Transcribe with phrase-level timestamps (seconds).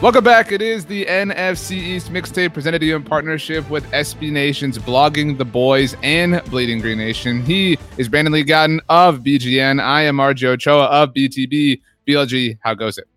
[0.00, 0.52] Welcome back.
[0.52, 5.36] It is the NFC East mixtape presented to you in partnership with SB Nation's Blogging
[5.36, 7.42] the Boys and Bleeding Green Nation.
[7.42, 9.82] He is Brandon Lee Gowton of BGN.
[9.82, 11.80] I am RJ Ochoa of BTB.
[12.06, 13.08] BLG, how goes it?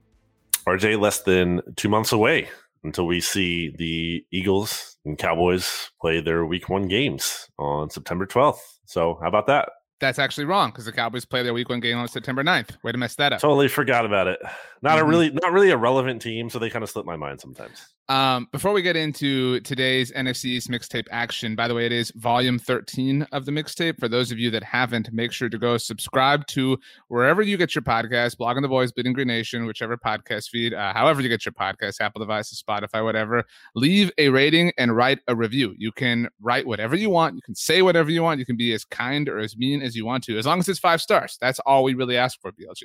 [0.66, 2.50] RJ, less than two months away
[2.84, 8.58] until we see the Eagles and Cowboys play their week one games on September 12th.
[8.86, 9.70] So, how about that?
[10.02, 12.84] That's actually wrong because the Cowboys play their week one game on September 9th.
[12.84, 13.40] Way to mess that up.
[13.40, 14.40] Totally forgot about it.
[14.82, 15.06] Not mm-hmm.
[15.06, 17.88] a really not really a relevant team, so they kind of slip my mind sometimes.
[18.10, 22.12] Um, before we get into today's NFC East mixtape action, by the way, it is
[22.16, 24.00] volume 13 of the mixtape.
[24.00, 26.78] For those of you that haven't, make sure to go subscribe to
[27.08, 30.94] wherever you get your podcast, Blogging the Boys, Bleeding Green Nation, whichever podcast feed, uh,
[30.94, 33.46] however you get your podcast, Apple devices, Spotify, whatever.
[33.76, 35.74] Leave a rating and write a review.
[35.78, 37.36] You can write whatever you want.
[37.36, 38.40] You can say whatever you want.
[38.40, 40.68] You can be as kind or as mean as you want to, as long as
[40.68, 41.38] it's five stars.
[41.40, 42.84] That's all we really ask for, BLG.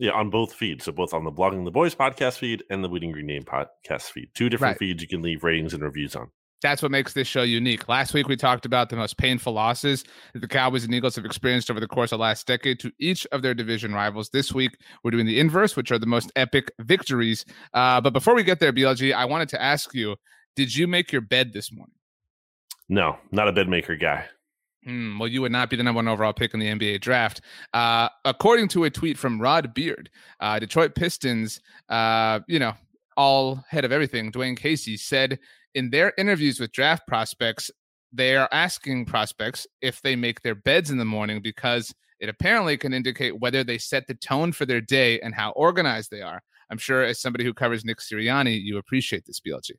[0.00, 0.86] Yeah, on both feeds.
[0.86, 4.10] So both on the Blogging the Boys podcast feed and the Bleeding Green Name podcast
[4.10, 4.30] feed.
[4.34, 4.78] Two different right.
[4.78, 6.30] feeds you can leave ratings and reviews on.
[6.62, 7.86] That's what makes this show unique.
[7.86, 11.26] Last week we talked about the most painful losses that the Cowboys and Eagles have
[11.26, 14.30] experienced over the course of the last decade to each of their division rivals.
[14.30, 17.44] This week we're doing the inverse, which are the most epic victories.
[17.74, 20.16] Uh, but before we get there, BLG, I wanted to ask you:
[20.56, 21.94] Did you make your bed this morning?
[22.88, 24.24] No, not a bed maker guy.
[24.84, 27.42] Hmm, well, you would not be the number one overall pick in the NBA draft.
[27.74, 30.08] Uh, according to a tweet from Rod Beard,
[30.40, 31.60] uh, Detroit Pistons,
[31.90, 32.72] uh, you know,
[33.16, 35.38] all head of everything, Dwane Casey said
[35.74, 37.70] in their interviews with draft prospects,
[38.12, 42.76] they are asking prospects if they make their beds in the morning because it apparently
[42.76, 46.40] can indicate whether they set the tone for their day and how organized they are.
[46.70, 49.72] I'm sure as somebody who covers Nick Sirianni, you appreciate this, BLG.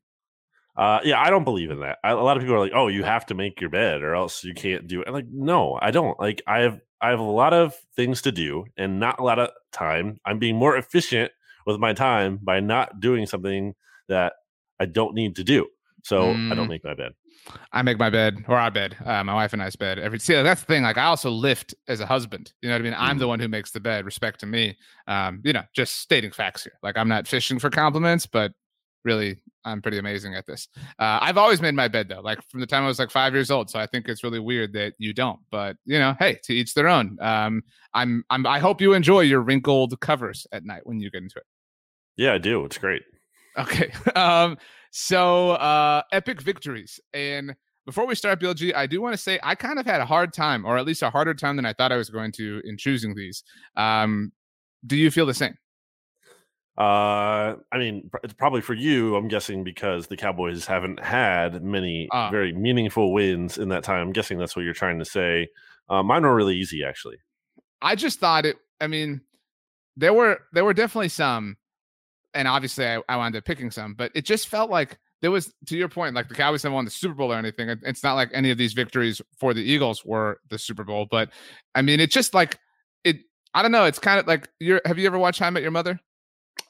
[0.77, 1.97] Uh, yeah, I don't believe in that.
[2.03, 4.15] I, a lot of people are like, "Oh, you have to make your bed, or
[4.15, 6.19] else you can't do it." I'm like, no, I don't.
[6.19, 9.39] Like, I have I have a lot of things to do and not a lot
[9.39, 10.19] of time.
[10.25, 11.31] I'm being more efficient
[11.65, 13.73] with my time by not doing something
[14.07, 14.33] that
[14.79, 15.67] I don't need to do.
[16.03, 16.51] So mm.
[16.51, 16.69] I don't mm.
[16.69, 17.13] make my bed.
[17.71, 19.97] I make my bed or our bed, uh, my wife and I's bed.
[19.97, 20.83] Every see that's the thing.
[20.83, 22.53] Like I also lift as a husband.
[22.61, 22.95] You know what I mean?
[22.97, 23.29] I'm the mm.
[23.29, 24.05] one who makes the bed.
[24.05, 24.77] Respect to me.
[25.07, 26.73] Um, you know, just stating facts here.
[26.83, 28.51] Like I'm not fishing for compliments, but
[29.03, 30.67] really i'm pretty amazing at this.
[31.00, 33.34] Uh, i've always made my bed though like from the time i was like five
[33.34, 36.39] years old so i think it's really weird that you don't but you know hey
[36.44, 37.17] to each their own.
[37.22, 37.63] Um,
[37.94, 41.38] i'm i'm i hope you enjoy your wrinkled covers at night when you get into
[41.38, 41.45] it.
[42.17, 43.03] Yeah i do it's great.
[43.57, 44.57] Okay um
[44.91, 49.56] so uh epic victories and before we start blg i do want to say i
[49.56, 51.91] kind of had a hard time or at least a harder time than i thought
[51.91, 53.44] i was going to in choosing these.
[53.75, 54.31] Um
[54.85, 55.56] do you feel the same
[56.77, 59.15] uh, I mean, it's probably for you.
[59.15, 64.07] I'm guessing because the Cowboys haven't had many uh, very meaningful wins in that time.
[64.07, 65.49] I'm guessing that's what you're trying to say.
[65.89, 67.17] Uh, mine were really easy, actually.
[67.81, 68.57] I just thought it.
[68.79, 69.21] I mean,
[69.97, 71.57] there were there were definitely some,
[72.33, 75.53] and obviously I, I wound up picking some, but it just felt like there was
[75.67, 77.69] to your point, like the Cowboys haven't won the Super Bowl or anything.
[77.83, 81.31] It's not like any of these victories for the Eagles were the Super Bowl, but
[81.75, 82.57] I mean, it's just like
[83.03, 83.17] it.
[83.53, 83.83] I don't know.
[83.85, 84.81] It's kind of like you're.
[84.85, 85.99] Have you ever watched How I Met Your Mother?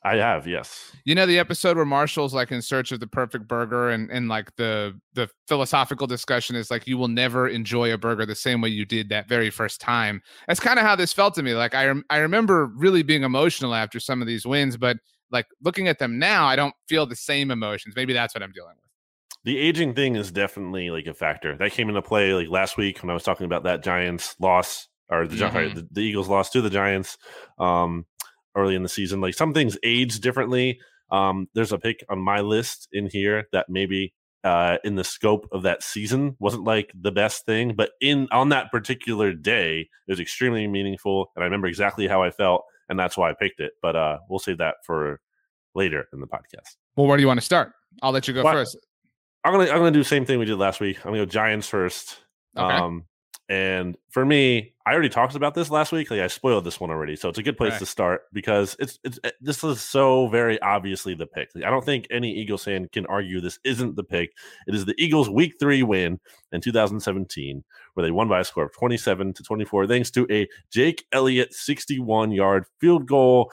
[0.04, 0.92] I have, yes.
[1.06, 4.28] You know the episode where Marshall's like in search of the perfect burger, and and
[4.28, 8.62] like the the philosophical discussion is like you will never enjoy a burger the same
[8.62, 10.22] way you did that very first time.
[10.48, 11.54] That's kind of how this felt to me.
[11.54, 14.98] Like I I remember really being emotional after some of these wins, but
[15.32, 17.96] like looking at them now, I don't feel the same emotions.
[17.96, 18.86] Maybe that's what I'm dealing with.
[19.44, 23.02] The aging thing is definitely like a factor that came into play like last week
[23.02, 25.76] when I was talking about that Giants loss or the, mm-hmm.
[25.76, 27.18] the, the Eagles loss to the Giants.
[27.60, 28.06] Um,
[28.56, 29.22] early in the season.
[29.22, 30.80] Like some things age differently.
[31.12, 34.14] Um, there's a pick on my list in here that maybe
[34.44, 38.50] uh, in the scope of that season wasn't like the best thing, but in on
[38.50, 42.98] that particular day, it was extremely meaningful, and I remember exactly how I felt, and
[43.00, 43.74] that's why I picked it.
[43.82, 45.20] But uh, we'll save that for
[45.76, 46.76] later in the podcast.
[46.96, 47.74] Well, where do you want to start?
[48.02, 48.78] I'll let you go well, first.
[49.44, 50.98] I'm gonna I'm gonna do the same thing we did last week.
[51.06, 52.18] I'm gonna go Giants first.
[52.58, 52.74] Okay.
[52.74, 53.06] Um,
[53.52, 56.10] And for me, I already talked about this last week.
[56.10, 57.80] Like I spoiled this one already, so it's a good place right.
[57.80, 61.50] to start because it's it's it, this is so very obviously the pick.
[61.54, 64.32] Like, I don't think any Eagles fan can argue this isn't the pick.
[64.68, 66.22] It is the Eagles' Week Three win
[66.54, 67.62] in 2017,
[67.94, 71.54] where they won by a score of 27 to 24, thanks to a Jake Elliott
[71.54, 73.52] 61 yard field goal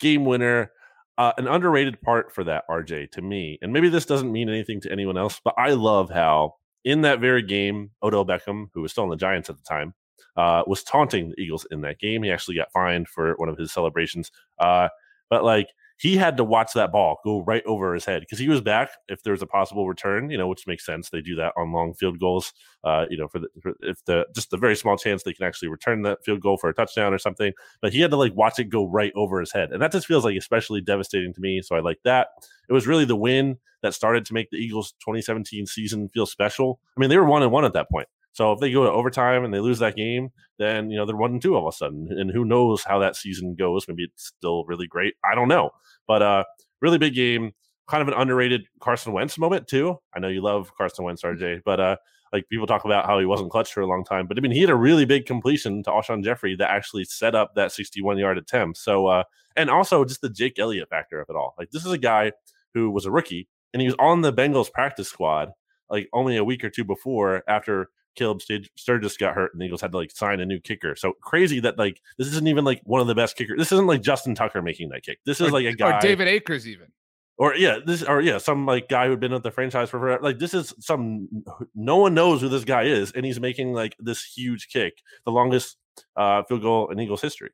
[0.00, 0.70] game winner.
[1.18, 4.80] Uh, an underrated part for that, RJ, to me, and maybe this doesn't mean anything
[4.80, 6.54] to anyone else, but I love how
[6.84, 9.94] in that very game, Odell Beckham, who was still in the Giants at the time,
[10.36, 12.22] uh, was taunting the Eagles in that game.
[12.22, 14.30] He actually got fined for one of his celebrations.
[14.58, 14.88] Uh,
[15.30, 18.48] but like he had to watch that ball go right over his head because he
[18.48, 21.10] was back if there's a possible return, you know, which makes sense.
[21.10, 22.52] They do that on long field goals,
[22.82, 25.46] uh, you know, for, the, for if the just the very small chance they can
[25.46, 27.52] actually return that field goal for a touchdown or something.
[27.80, 30.06] But he had to like watch it go right over his head, and that just
[30.06, 31.62] feels like especially devastating to me.
[31.62, 32.28] So I like that.
[32.68, 36.80] It was really the win that started to make the Eagles 2017 season feel special.
[36.96, 38.08] I mean, they were one and one at that point.
[38.34, 41.16] So if they go to overtime and they lose that game, then you know they're
[41.16, 43.86] one and two all of a sudden, and who knows how that season goes?
[43.88, 45.14] Maybe it's still really great.
[45.24, 45.70] I don't know,
[46.06, 46.44] but uh,
[46.80, 47.52] really big game,
[47.88, 49.98] kind of an underrated Carson Wentz moment too.
[50.14, 51.96] I know you love Carson Wentz, RJ, but uh,
[52.32, 54.52] like people talk about how he wasn't clutch for a long time, but I mean
[54.52, 58.18] he had a really big completion to Alshon Jeffery that actually set up that 61
[58.18, 58.78] yard attempt.
[58.78, 59.22] So uh,
[59.54, 61.54] and also just the Jake Elliott factor of it all.
[61.56, 62.32] Like this is a guy
[62.74, 65.50] who was a rookie and he was on the Bengals practice squad
[65.88, 68.40] like only a week or two before after Caleb
[68.76, 70.96] Sturgis got hurt and the Eagles had to like sign a new kicker.
[70.96, 73.58] So crazy that like this isn't even like one of the best kickers.
[73.58, 75.18] This isn't like Justin Tucker making that kick.
[75.24, 76.88] This is or, like a guy or David Akers even.
[77.36, 80.22] Or yeah, this or yeah, some like guy who'd been at the franchise for forever.
[80.22, 81.28] Like this is some
[81.74, 85.32] no one knows who this guy is, and he's making like this huge kick, the
[85.32, 85.76] longest
[86.16, 87.50] uh, field goal in Eagles history.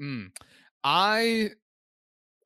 [0.00, 0.30] Mm.
[0.82, 1.50] I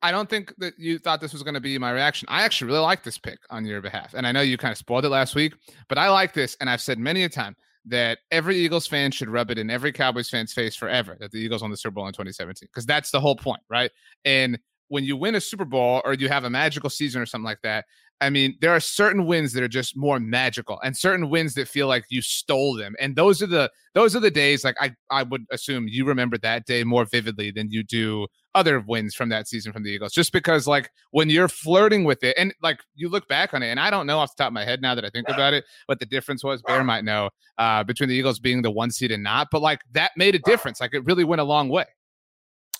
[0.01, 2.27] I don't think that you thought this was going to be my reaction.
[2.29, 4.13] I actually really like this pick on your behalf.
[4.13, 5.53] And I know you kind of spoiled it last week,
[5.87, 6.55] but I like this.
[6.59, 7.55] And I've said many a time
[7.85, 11.39] that every Eagles fan should rub it in every Cowboys fan's face forever that the
[11.39, 13.91] Eagles won the Super Bowl in 2017, because that's the whole point, right?
[14.25, 14.59] And
[14.89, 17.61] when you win a Super Bowl or you have a magical season or something like
[17.63, 17.85] that,
[18.19, 21.67] I mean, there are certain wins that are just more magical and certain wins that
[21.67, 22.95] feel like you stole them.
[22.99, 26.37] And those are the those are the days like I I would assume you remember
[26.39, 28.25] that day more vividly than you do
[28.55, 30.13] other wins from that season from the Eagles.
[30.13, 33.67] Just because like when you're flirting with it and like you look back on it
[33.67, 35.53] and I don't know off the top of my head now that I think about
[35.53, 36.63] it what the difference was.
[36.63, 37.29] Bear might know
[37.59, 40.39] uh between the Eagles being the one seed and not, but like that made a
[40.39, 40.81] difference.
[40.81, 41.85] Like it really went a long way.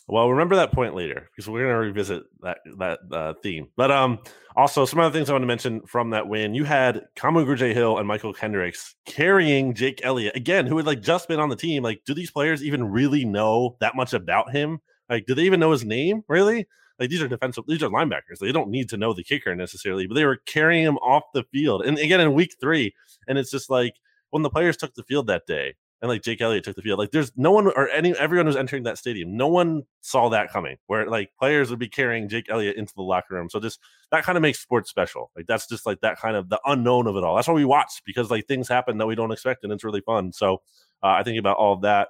[0.10, 3.68] Well, remember that point later because we're going to revisit that that uh, theme.
[3.76, 4.20] But um,
[4.56, 6.54] also some other things I want to mention from that win.
[6.54, 11.28] You had Kamu Grugier-Hill and Mychal Kendricks carrying Jake Elliott again, who had like just
[11.28, 11.84] been on the team.
[11.84, 14.80] Like, do these players even really know that much about him?
[15.10, 16.24] Like, do they even know his name?
[16.30, 16.68] Really?
[17.00, 18.40] Like, these are defensive, these are linebackers.
[18.40, 21.44] They don't need to know the kicker necessarily, but they were carrying him off the
[21.52, 21.86] field.
[21.86, 22.94] And again, in week three,
[23.28, 23.94] and it's just like
[24.30, 27.00] when the players took the field that day, and like Jake Elliott took the field.
[27.00, 30.52] Like there's no one or any everyone who's entering that stadium, no one saw that
[30.52, 30.78] coming.
[30.88, 33.50] Where like players would be carrying Jake Elliott into the locker room.
[33.50, 33.80] So just
[34.12, 35.32] that kind of makes sports special.
[35.36, 37.36] Like that's just like that kind of the unknown of it all.
[37.36, 40.02] That's why we watch because like things happen that we don't expect and it's really
[40.02, 40.32] fun.
[40.32, 40.62] So
[41.04, 42.10] uh, I think about all of that.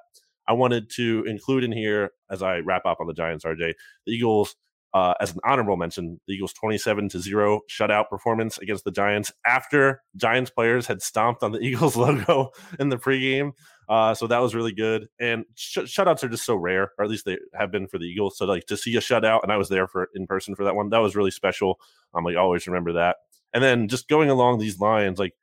[0.49, 3.73] I wanted to include in here as I wrap up on the Giants, RJ,
[4.05, 4.55] the Eagles
[4.97, 9.31] uh, as an honorable mention, the Eagles 27 to 0 shutout performance against the Giants
[9.45, 12.49] after Giants players had stomped on the Eagles logo
[12.79, 13.51] in the pregame.
[13.87, 15.07] Uh, so that was really good.
[15.19, 18.05] And sh- shutouts are just so rare, or at least they have been for the
[18.05, 18.39] Eagles.
[18.39, 20.75] So like to see a shutout, and I was there for in person for that
[20.75, 20.89] one.
[20.89, 21.79] That was really special.
[22.15, 23.17] I'm like always remember that.
[23.53, 25.33] And then just going along these lines, like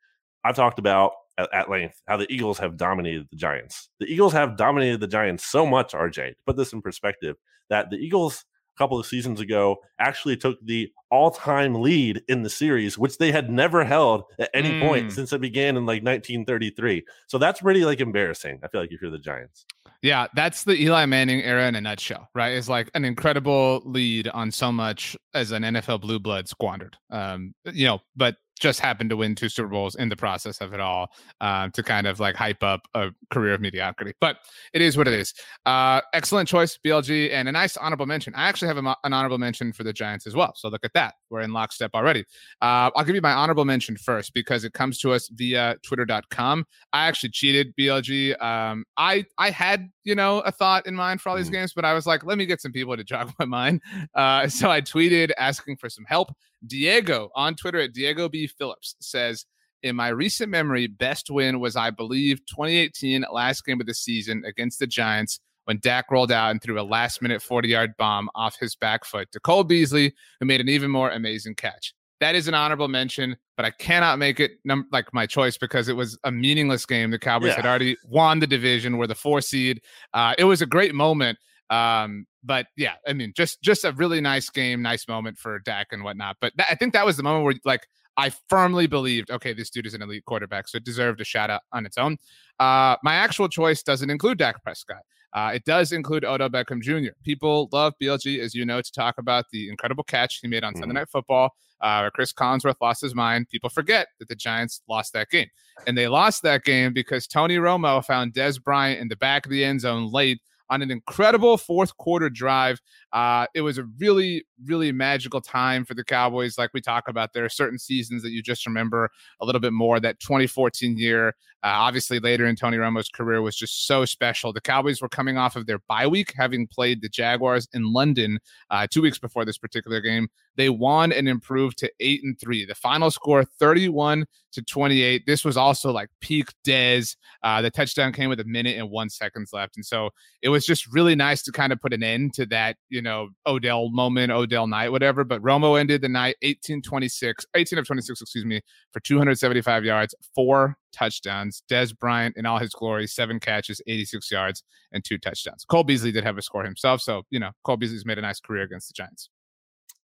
[0.43, 3.89] I've talked about at, at, length how the Eagles have dominated the Giants.
[4.01, 6.31] The Eagles have dominated the Giants so much, RJ.
[6.31, 7.37] To put this in perspective,
[7.69, 8.43] that the Eagles
[8.77, 13.49] couple of seasons ago actually took the all-time lead in the series which they had
[13.49, 14.81] never held at any mm.
[14.81, 18.91] point since it began in like 1933 so that's pretty like embarrassing i feel like
[18.91, 19.65] if you're the giants.
[20.01, 22.53] Yeah that's the eli manning era in a nutshell right?
[22.53, 26.97] It's like an incredible lead on so much as an nfl blue blood squandered.
[27.09, 30.73] Um you know but just happened to win two Super Bowls in the process of
[30.73, 34.13] it all uh, to kind of like hype up a career of mediocrity.
[34.19, 34.37] But
[34.73, 35.33] it is what it is.
[35.65, 38.33] Uh, excellent choice, BLG, and a nice honorable mention.
[38.35, 40.53] I actually have a, an honorable mention for the Giants as well.
[40.55, 41.15] So look at that.
[41.35, 42.21] We're in lockstep already.
[42.61, 46.65] Uh, I'll give you my honorable mention first because it comes to us via twitter.com.
[46.93, 48.41] I actually cheated, BLG.
[48.41, 51.53] Um, I, I had, you know, a thought in mind for all these mm.
[51.53, 53.81] games, but I was like, let me get some people to jog my mind.
[54.15, 56.29] Uh, so I tweeted asking for some help.
[56.65, 58.47] Diego on Twitter at Diego B.
[58.47, 59.45] Phillips says,
[59.83, 64.43] in my recent memory, best win was, I believe, 2018, last game of the season
[64.47, 68.29] against the Giants when Dak rolled out and threw a last minute 40 yard bomb
[68.35, 71.93] off his back foot to Cole Beasley, who made an even more amazing catch.
[72.21, 75.89] that is an honorable mention, but I cannot make it num- like my choice because
[75.89, 77.11] it was a meaningless game.
[77.11, 77.55] The Cowboys yeah.
[77.57, 79.81] had already won the division, were the four seed.
[80.13, 81.37] Uh, it was a great moment.
[81.69, 85.87] Um, but yeah, I mean, just just a really nice game, nice moment for Dak
[85.91, 86.37] and whatnot.
[86.39, 89.69] But th- I think that was the moment where like I firmly believed, okay, this
[89.69, 92.17] dude is an elite quarterback, so it deserved a shout out on its own.
[92.59, 95.01] Uh, my actual choice doesn't include Dak Prescott.
[95.35, 97.11] Uh, it does include Odell Beckham Jr.
[97.23, 100.73] People love BLG, as you know, to talk about the incredible catch he made on
[100.73, 100.79] mm.
[100.79, 103.49] Sunday Night Football, uh, Cris Collinsworth lost his mind.
[103.49, 105.47] People forget that the Giants lost that game.
[105.85, 109.51] And they lost that game because Tony Romo found Dez Bryant in the back of
[109.51, 110.39] the end zone late
[110.69, 112.79] on an incredible fourth quarter drive.
[113.11, 116.57] Uh, it was a really, really magical time for the Cowboys.
[116.57, 119.09] Like we talk about, there are certain seasons that you just remember
[119.41, 119.99] a little bit more.
[119.99, 121.31] That 2014 year, uh,
[121.63, 124.53] obviously later in Tony Romo's career, was just so special.
[124.53, 128.39] The Cowboys were coming off of their bye week, having played the Jaguars in London
[128.69, 130.27] uh, two weeks before this particular game.
[130.57, 132.65] They won and improved to eight and three.
[132.65, 135.25] The final score 31 to 28.
[135.25, 137.15] This was also like peak Dez.
[137.43, 139.75] Uh, the touchdown came with a minute and one seconds left.
[139.75, 140.09] And so
[140.41, 143.29] it was just really nice to kind of put an end to that, you know,
[143.45, 145.23] Odell moment, Odell night, whatever.
[145.23, 148.61] But Romo ended the night 18 26, 18 of 26, excuse me,
[148.91, 151.63] for 275 yards, four touchdowns.
[151.69, 155.65] Dez Bryant in all his glory, seven catches, 86 yards, and two touchdowns.
[155.65, 157.01] Cole Beasley did have a score himself.
[157.01, 159.29] So, you know, Cole Beasley's made a nice career against the Giants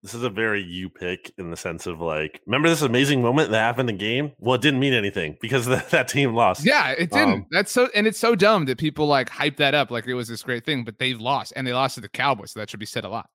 [0.04, 3.50] this is a very you pick in the sense of like, remember this amazing moment
[3.52, 4.34] that happened in the game?
[4.38, 6.66] Well, it didn't mean anything because that, that team lost.
[6.66, 7.34] Yeah, it didn't.
[7.34, 10.14] Um, That's so, and it's so dumb that people like hype that up like it
[10.14, 12.52] was this great thing, but they've lost and they lost to the Cowboys.
[12.52, 13.30] So that should be said a lot.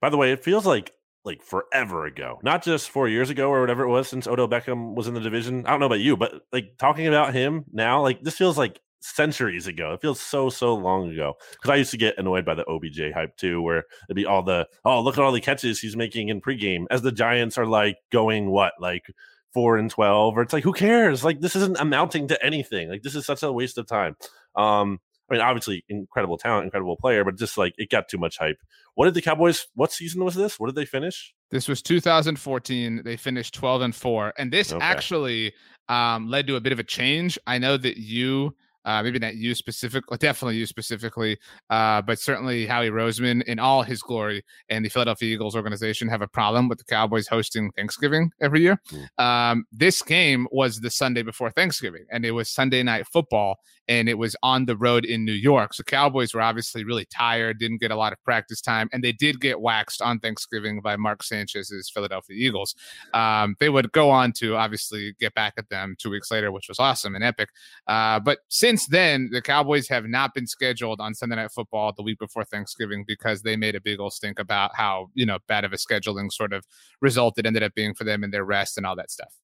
[0.00, 0.92] By the way, it feels like
[1.24, 4.94] like forever ago, not just four years ago or whatever it was since Odell Beckham
[4.94, 5.64] was in the division.
[5.66, 8.80] I don't know about you, but like talking about him now, like this feels like
[9.00, 9.92] centuries ago.
[9.92, 13.12] It feels so so long ago because I used to get annoyed by the OBJ
[13.14, 16.28] hype too, where it'd be all the oh look at all the catches he's making
[16.28, 19.06] in pregame as the Giants are like going what like
[19.52, 21.24] four and twelve, or it's like who cares?
[21.24, 22.88] Like this isn't amounting to anything.
[22.88, 24.16] Like this is such a waste of time.
[24.56, 28.36] Um, I mean, obviously incredible talent, incredible player, but just like it got too much
[28.36, 28.58] hype.
[28.94, 29.66] What did the Cowboys?
[29.74, 30.60] What season was this?
[30.60, 31.34] What did they finish?
[31.50, 33.02] This was 2014.
[33.04, 34.84] They finished 12 and four, and this okay.
[34.84, 35.54] actually
[35.88, 37.38] um, led to a bit of a change.
[37.46, 38.54] I know that you
[38.84, 41.38] uh, maybe not you specifically, definitely you specifically,
[41.70, 46.22] uh, but certainly Howie Roseman in all his glory and the Philadelphia Eagles organization have
[46.22, 48.80] a problem with the Cowboys hosting Thanksgiving every year.
[48.90, 49.24] Mm.
[49.24, 53.56] Um, this game was the Sunday before Thanksgiving, and it was Sunday night football,
[53.88, 55.74] and it was on the road in New York.
[55.74, 59.12] So Cowboys were obviously really tired, didn't get a lot of practice time, and they
[59.12, 62.74] did get waxed on Thanksgiving by Mark Sanchez's Philadelphia Eagles.
[63.12, 66.68] Um, they would go on to obviously get back at them two weeks later, which
[66.68, 67.48] was awesome and epic.
[67.86, 72.02] Uh, but since then, the Cowboys have not been scheduled on Sunday Night Football the
[72.02, 75.64] week before Thanksgiving because they made a big old stink about how you know bad
[75.64, 76.64] of a scheduling sort of
[77.00, 79.34] result it ended up being for them and their rest and all that stuff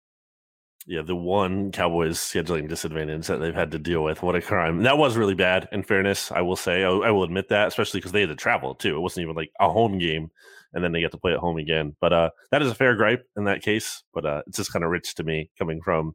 [0.86, 4.22] yeah, the one Cowboys scheduling disadvantage that they've had to deal with.
[4.22, 4.82] What a crime.
[4.82, 6.84] that was really bad, in fairness, I will say.
[6.84, 8.96] I, I will admit that, especially because they had to travel too.
[8.96, 10.30] It wasn't even like a home game,
[10.72, 11.96] and then they get to play at home again.
[12.00, 14.02] But uh, that is a fair gripe in that case.
[14.14, 16.14] But uh, it's just kind of rich to me coming from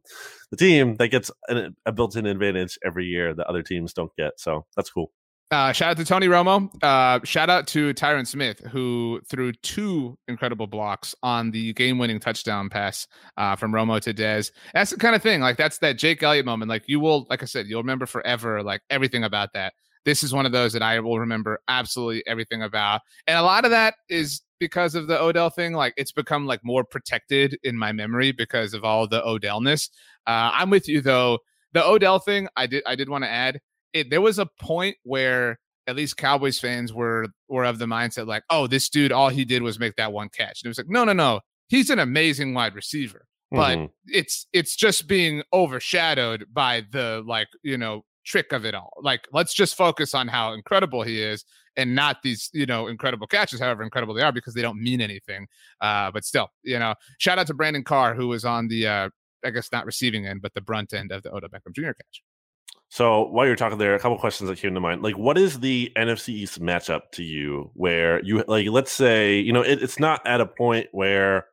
[0.50, 4.14] the team that gets an, a built in advantage every year that other teams don't
[4.16, 4.40] get.
[4.40, 5.12] So that's cool.
[5.52, 6.68] Uh, shout out to Tony Romo.
[6.82, 12.68] Uh, shout out to Tyron Smith, who threw two incredible blocks on the game-winning touchdown
[12.68, 14.50] pass uh, from Romo to Dez.
[14.74, 15.40] That's the kind of thing.
[15.40, 16.68] Like that's that Jake Elliott moment.
[16.68, 18.60] Like you will, like I said, you'll remember forever.
[18.62, 19.74] Like everything about that.
[20.04, 23.64] This is one of those that I will remember absolutely everything about, and a lot
[23.64, 25.74] of that is because of the Odell thing.
[25.74, 29.90] Like it's become like more protected in my memory because of all the Odellness.
[30.26, 31.38] Uh, I'm with you though.
[31.72, 33.60] The Odell thing, I did, I did want to add
[33.96, 38.26] it, there was a point where at least Cowboys fans were were of the mindset
[38.26, 40.62] like, oh, this dude, all he did was make that one catch.
[40.62, 43.86] And it was like, no, no, no, he's an amazing wide receiver, but mm-hmm.
[44.06, 48.92] it's it's just being overshadowed by the like you know trick of it all.
[49.00, 51.44] Like, let's just focus on how incredible he is
[51.76, 55.00] and not these, you know, incredible catches, however incredible they are, because they don't mean
[55.00, 55.46] anything.
[55.80, 59.08] Uh, but still, you know, shout out to Brandon Carr, who was on the, uh,
[59.44, 61.92] I guess not receiving end, but the brunt end of the Odell Beckham Jr.
[61.92, 62.22] catch.
[62.88, 65.02] So while you're talking there, a couple questions that came to mind.
[65.02, 69.52] Like, what is the NFC East matchup to you where you like, let's say, you
[69.52, 71.46] know, it, it's not at a point where,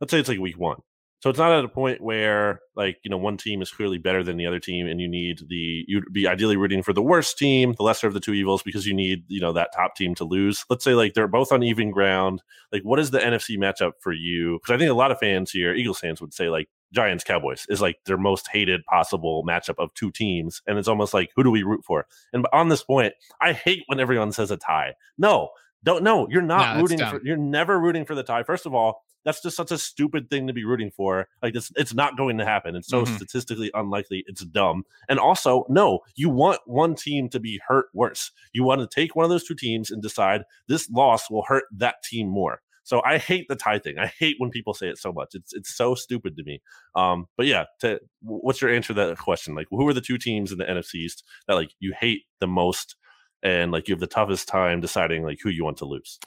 [0.00, 0.78] let's say it's like week one.
[1.20, 4.22] So it's not at a point where like, you know, one team is clearly better
[4.22, 7.38] than the other team and you need the, you'd be ideally rooting for the worst
[7.38, 10.14] team, the lesser of the two evils, because you need, you know, that top team
[10.16, 10.66] to lose.
[10.68, 12.42] Let's say like they're both on even ground.
[12.72, 14.58] Like, what is the NFC matchup for you?
[14.60, 17.66] Because I think a lot of fans here, Eagles fans would say like, Giants Cowboys
[17.68, 20.62] is like their most hated possible matchup of two teams.
[20.66, 22.06] And it's almost like, who do we root for?
[22.32, 24.94] And on this point, I hate when everyone says a tie.
[25.18, 25.50] No,
[25.84, 26.26] Don't know.
[26.30, 27.20] You're not rooting for.
[27.22, 28.42] You're never rooting for the tie.
[28.42, 31.28] First of all, that's just such a stupid thing to be rooting for.
[31.42, 32.74] Like it's it's not going to happen.
[32.74, 33.16] It's so mm-hmm.
[33.16, 34.24] statistically unlikely.
[34.26, 34.84] It's dumb.
[35.08, 38.32] And also, no, you want one team to be hurt worse.
[38.54, 41.64] You want to take one of those two teams and decide this loss will hurt
[41.76, 42.62] that team more.
[42.84, 43.98] So I hate the tie thing.
[43.98, 45.30] I hate when people say it so much.
[45.34, 46.62] It's it's so stupid to me.
[46.94, 49.54] Um, but yeah, to, what's your answer to that question?
[49.54, 52.46] Like, who are the two teams in the NFC East that like you hate the
[52.46, 52.96] most,
[53.42, 56.18] and like you have the toughest time deciding like who you want to lose?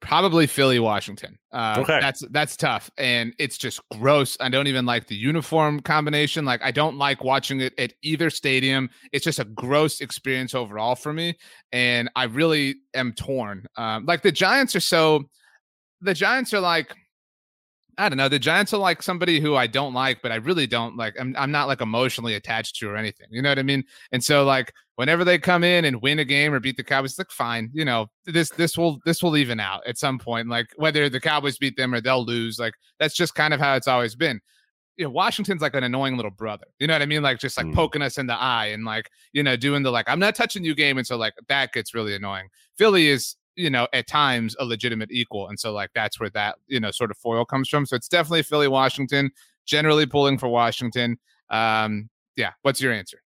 [0.00, 1.38] Probably Philly, Washington.
[1.52, 4.34] Uh, okay, that's that's tough, and it's just gross.
[4.40, 6.46] I don't even like the uniform combination.
[6.46, 8.88] Like, I don't like watching it at either stadium.
[9.12, 11.36] It's just a gross experience overall for me,
[11.70, 13.66] and I really am torn.
[13.76, 15.24] Um, like the Giants are so,
[16.00, 16.94] the Giants are like
[18.00, 18.30] I don't know.
[18.30, 21.14] The Giants are like somebody who I don't like, but I really don't like.
[21.20, 23.26] I'm, I'm not like emotionally attached to or anything.
[23.30, 23.84] You know what I mean?
[24.10, 27.18] And so like whenever they come in and win a game or beat the Cowboys,
[27.18, 27.70] like fine.
[27.74, 30.48] You know this this will this will even out at some point.
[30.48, 33.74] Like whether the Cowboys beat them or they'll lose, like that's just kind of how
[33.76, 34.40] it's always been.
[34.96, 36.66] You know, Washington's like an annoying little brother.
[36.78, 37.22] You know what I mean?
[37.22, 37.74] Like just like mm.
[37.74, 40.64] poking us in the eye and like you know doing the like I'm not touching
[40.64, 42.48] you game, and so like that gets really annoying.
[42.78, 45.48] Philly is you know, at times a legitimate equal.
[45.48, 47.84] And so, like, that's where that, you know, sort of foil comes from.
[47.84, 49.30] So it's definitely Philly, Washington,
[49.66, 51.18] generally pulling for Washington.
[51.50, 52.52] Um, yeah.
[52.62, 53.22] What's your answer?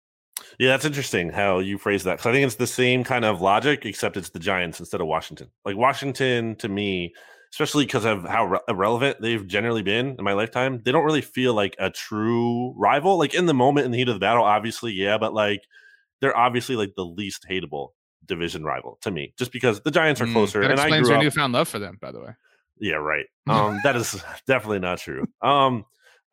[0.57, 2.13] Yeah, that's interesting how you phrase that.
[2.13, 5.07] Because I think it's the same kind of logic, except it's the Giants instead of
[5.07, 5.49] Washington.
[5.65, 7.13] Like, Washington to me,
[7.51, 11.21] especially because of how re- irrelevant they've generally been in my lifetime, they don't really
[11.21, 13.17] feel like a true rival.
[13.17, 15.63] Like, in the moment, in the heat of the battle, obviously, yeah, but like,
[16.21, 17.89] they're obviously like the least hateable
[18.31, 20.61] division rival to me, just because the Giants are mm, closer.
[20.61, 22.31] that and explains I grew your up, newfound love for them, by the way.
[22.79, 23.25] Yeah, right.
[23.49, 25.25] Um, that is definitely not true.
[25.41, 25.83] Um,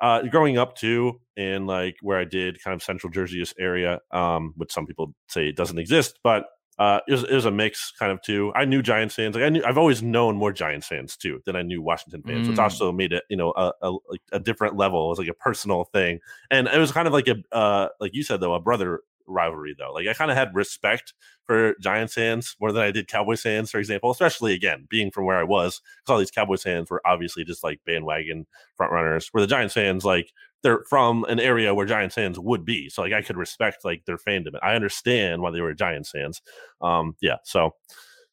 [0.01, 4.53] uh, growing up too, in like where I did, kind of Central Jersey area, um,
[4.57, 6.47] which some people say doesn't exist, but
[6.79, 8.53] uh, it was, it was a mix kind of too.
[8.55, 9.35] I knew Giants fans.
[9.35, 12.47] Like I knew, I've always known more Giants fans too than I knew Washington fans,
[12.47, 12.51] mm.
[12.51, 13.97] which also made it, you know, a, a,
[14.33, 15.07] a, different level.
[15.07, 16.21] It was like a personal thing,
[16.53, 19.75] and it was kind of like a, uh, like you said though, a brother rivalry
[19.79, 19.93] though.
[19.93, 23.71] Like I kind of had respect for Giants fans more than I did Cowboys fans,
[23.71, 24.11] for example.
[24.11, 27.63] Especially again being from where I was, because all these Cowboys fans were obviously just
[27.63, 29.29] like bandwagon front runners.
[29.33, 33.03] Where the Giants fans like they're from an area where Giants fans would be, so
[33.03, 34.59] like I could respect like their fandom.
[34.63, 36.43] I understand why they were Giants fans.
[36.81, 37.75] Um, yeah, so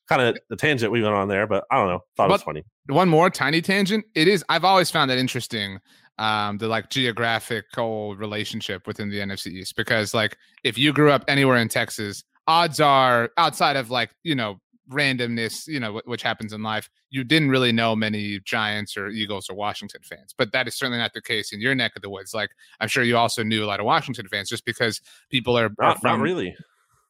[0.08, 1.99] kind of the tangent we went on there, but I don't know.
[2.15, 2.63] Thought but it was funny.
[2.88, 4.05] One more tiny tangent.
[4.15, 4.43] It is.
[4.49, 5.79] I've always found that interesting
[6.17, 11.25] um, the like geographical relationship within the NFC East because like if you grew up
[11.28, 14.60] anywhere in Texas, odds are outside of like you know
[14.91, 19.49] randomness, you know, which happens in life, you didn't really know many Giants or Eagles
[19.49, 20.34] or Washington fans.
[20.38, 22.34] But that is certainly not the case in your neck of the woods.
[22.34, 25.69] Like I'm sure you also knew a lot of Washington fans just because people are,
[25.80, 26.56] not, are from, not really.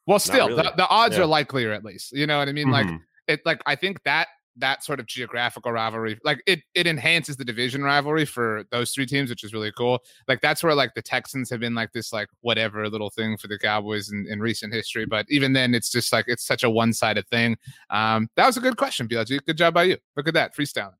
[0.07, 0.63] Well, still, really.
[0.63, 1.23] the, the, odds yeah.
[1.23, 2.11] are likelier at least.
[2.11, 2.67] You know what I mean?
[2.67, 2.91] Mm-hmm.
[2.91, 7.35] Like it, like I think that that sort of geographical rivalry like it it enhances
[7.37, 9.99] the division rivalry for those three teams which is really cool.
[10.27, 13.47] Like that's where like the texans have been like this like whatever little thing for
[13.47, 16.69] the cowboys in, in recent history but even then it's just like it's such a
[16.69, 17.57] one-sided thing.
[17.89, 19.43] Um that was a good question BLG.
[19.45, 19.97] good job by you.
[20.15, 20.95] Look at that freestyling.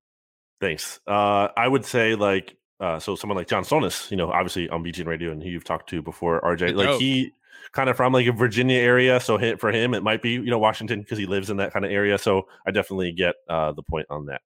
[0.60, 1.00] Thanks.
[1.08, 4.84] Uh i would say like uh, so someone like John Sonis, you know, obviously on
[4.84, 7.32] BGN Radio and who you've talked to before, RJ, like he
[7.72, 9.20] kind of from like a Virginia area.
[9.20, 11.74] So hit for him, it might be you know Washington because he lives in that
[11.74, 12.18] kind of area.
[12.18, 14.42] So I definitely get uh, the point on that.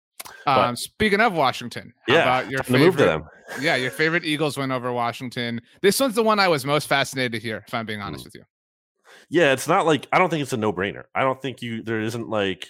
[0.46, 2.80] Um, speaking of Washington, yeah, about your favorite?
[2.80, 3.24] Move to them.
[3.62, 5.62] yeah, your favorite Eagles win over Washington.
[5.82, 7.64] This one's the one I was most fascinated to hear.
[7.68, 8.28] If I'm being honest mm.
[8.28, 8.44] with you.
[9.30, 11.04] Yeah, it's not like I don't think it's a no brainer.
[11.16, 12.68] I don't think you there isn't like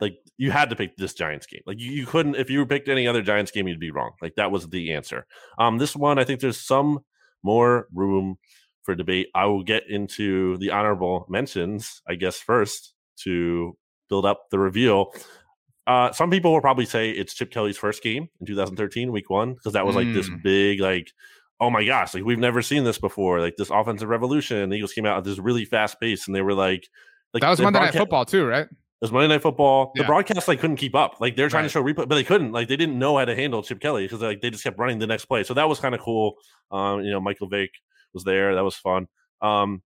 [0.00, 1.62] like you had to pick this Giants game.
[1.66, 4.12] Like you, you couldn't if you picked any other Giants game, you'd be wrong.
[4.20, 5.26] Like that was the answer.
[5.58, 7.00] Um, this one I think there's some
[7.42, 8.38] more room
[8.82, 9.28] for debate.
[9.34, 13.76] I will get into the honorable mentions, I guess, first to
[14.08, 15.12] build up the reveal.
[15.86, 19.54] Uh, some people will probably say it's Chip Kelly's first game in 2013, week one,
[19.54, 20.14] because that was like mm.
[20.14, 21.10] this big, like,
[21.60, 23.40] oh my gosh, like we've never seen this before.
[23.40, 24.70] Like this offensive revolution.
[24.70, 26.88] The Eagles came out at this really fast pace, and they were like,
[27.34, 28.66] like that was Monday Night Football too, right?
[28.66, 29.92] It was Monday Night Football.
[29.94, 30.02] Yeah.
[30.02, 31.20] The broadcast like couldn't keep up.
[31.20, 31.68] Like they're trying right.
[31.68, 32.52] to show replay, but they couldn't.
[32.52, 34.98] Like they didn't know how to handle Chip Kelly because like they just kept running
[34.98, 35.42] the next play.
[35.42, 36.34] So that was kind of cool.
[36.70, 37.70] Um, you know, Michael Vick
[38.12, 38.54] was there.
[38.54, 39.08] That was fun.
[39.40, 39.82] Um,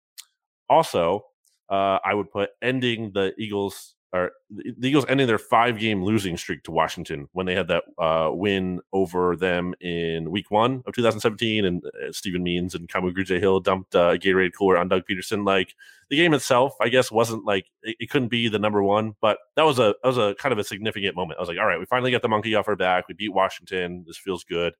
[0.69, 1.25] also,
[1.69, 6.37] uh, I would put ending the Eagles or the Eagles ending their five game losing
[6.37, 10.93] streak to Washington when they had that uh, win over them in week one of
[10.93, 11.65] 2017.
[11.65, 15.03] And uh, Steven Means and Kamu Grugier Hill dumped uh, a Gatorade cooler on Doug
[15.09, 15.45] Pederson.
[15.45, 15.75] Like
[16.09, 19.37] the game itself, I guess, wasn't like it, it, couldn't be the number one, but
[19.57, 21.37] that was a that was a kind of a significant moment.
[21.37, 23.09] I was like, all right, we finally got the monkey off our back.
[23.09, 24.05] We beat Washington.
[24.07, 24.75] This feels good.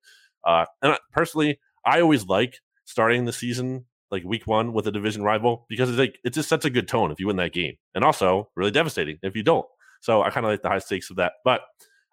[0.45, 5.23] Uh, and personally, I always like starting the season like week one with a division
[5.23, 7.75] rival because it's like it just sets a good tone if you win that game,
[7.93, 9.65] and also really devastating if you don't.
[10.01, 11.33] So I kind of like the high stakes of that.
[11.43, 11.61] But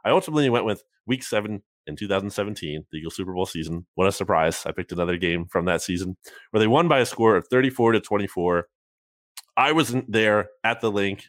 [0.04, 3.86] I ultimately went with week seven in 2017, the Eagles Super Bowl season.
[3.94, 4.64] What a surprise.
[4.66, 6.16] I picked another game from that season
[6.50, 8.66] where they won by a score of 34 to 24.
[9.56, 11.24] I wasn't there at the Linc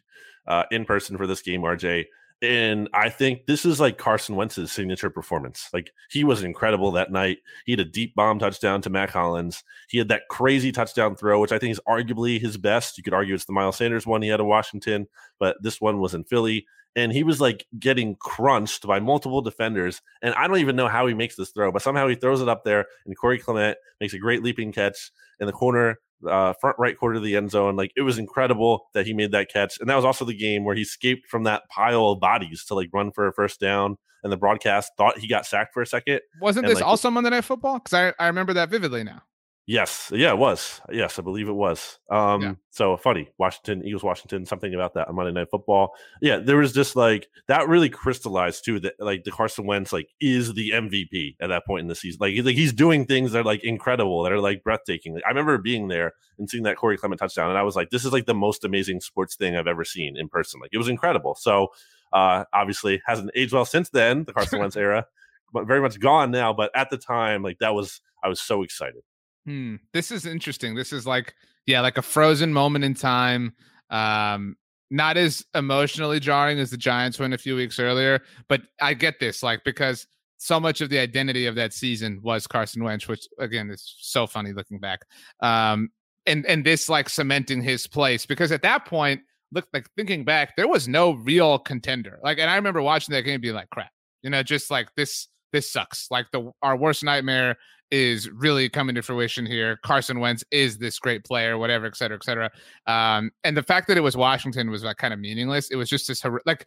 [0.47, 2.05] uh, in person for this game, RJ.
[2.43, 5.69] And I think this is like Carson Wentz's signature performance.
[5.71, 7.37] Like he was incredible that night.
[7.65, 9.63] He had a deep bomb touchdown to Mack Hollins.
[9.87, 12.97] He had that crazy touchdown throw, which I think is arguably his best.
[12.97, 15.07] You could argue it's the Miles Sanders one he had in Washington,
[15.39, 16.65] but this one was in Philly.
[16.97, 20.01] And he was like getting crunched by multiple defenders.
[20.21, 22.49] And I don't even know how he makes this throw, but somehow he throws it
[22.49, 22.87] up there.
[23.05, 25.97] And Corey Clement makes a great leaping catch in the corner
[26.29, 27.75] uh, front right corner of the end zone.
[27.75, 29.79] Like it was incredible that he made that catch.
[29.79, 32.75] And that was also the game where he escaped from that pile of bodies to
[32.75, 33.97] like run for a first down.
[34.23, 36.21] And the broadcast thought he got sacked for a second.
[36.39, 37.79] Wasn't and, this like, also Monday Night Football?
[37.79, 39.21] Because I, I remember that vividly now.
[39.65, 40.81] Yes, yeah, it was.
[40.91, 41.97] Yes, I believe it was.
[42.09, 42.53] Um, Yeah.
[42.69, 45.95] so funny, Washington Eagles, Washington, something about that on Monday Night Football.
[46.21, 50.09] Yeah, there was just like that really crystallized too that like the Carson Wentz like
[50.19, 52.17] is the MVP at that point in the season.
[52.19, 55.13] Like, he's- like he's doing things that are like incredible, that are like breathtaking.
[55.13, 57.89] Like, I remember being there and seeing that Corey Clement touchdown, and I was like,
[57.89, 60.59] this is like the most amazing sports thing I've ever seen in person.
[60.59, 61.35] Like, it was incredible.
[61.35, 61.69] So,
[62.11, 65.05] uh, obviously hasn't aged well since then, the Carson Wentz era,
[65.53, 66.51] but very much gone now.
[66.51, 69.03] But at the time, like that was I was so excited.
[69.45, 69.75] Hmm.
[69.93, 70.75] This is interesting.
[70.75, 73.53] This is like, yeah, like a frozen moment in time.
[73.89, 74.55] Um,
[74.89, 79.19] not as emotionally jarring as the Giants win a few weeks earlier, but I get
[79.19, 80.05] this, like, because
[80.37, 84.27] so much of the identity of that season was Carson Wentz, which again is so
[84.27, 84.99] funny looking back.
[85.41, 85.89] Um,
[86.25, 89.21] and and this like cementing his place because at that point,
[89.53, 92.19] look like thinking back, there was no real contender.
[92.23, 95.27] Like, and I remember watching that game, being like, crap, you know, just like this,
[95.53, 96.11] this sucks.
[96.11, 97.55] Like the our worst nightmare
[97.91, 99.77] is really coming to fruition here.
[99.83, 102.49] Carson Wentz is this great player, whatever, et cetera, et cetera.
[102.87, 105.69] Um, and the fact that it was Washington was like kind of meaningless.
[105.69, 106.65] It was just this like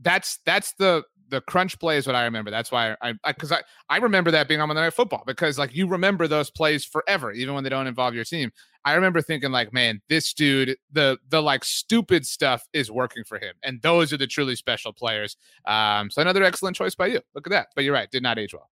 [0.00, 2.50] that's that's the the crunch play is what I remember.
[2.50, 5.74] That's why I because I, I remember that being on Monday Night Football because like
[5.74, 8.50] you remember those plays forever, even when they don't involve your team.
[8.84, 13.38] I remember thinking like, man, this dude, the the like stupid stuff is working for
[13.38, 15.36] him, and those are the truly special players.
[15.66, 17.20] Um, so another excellent choice by you.
[17.34, 17.68] Look at that.
[17.74, 18.71] But you're right, did not age well.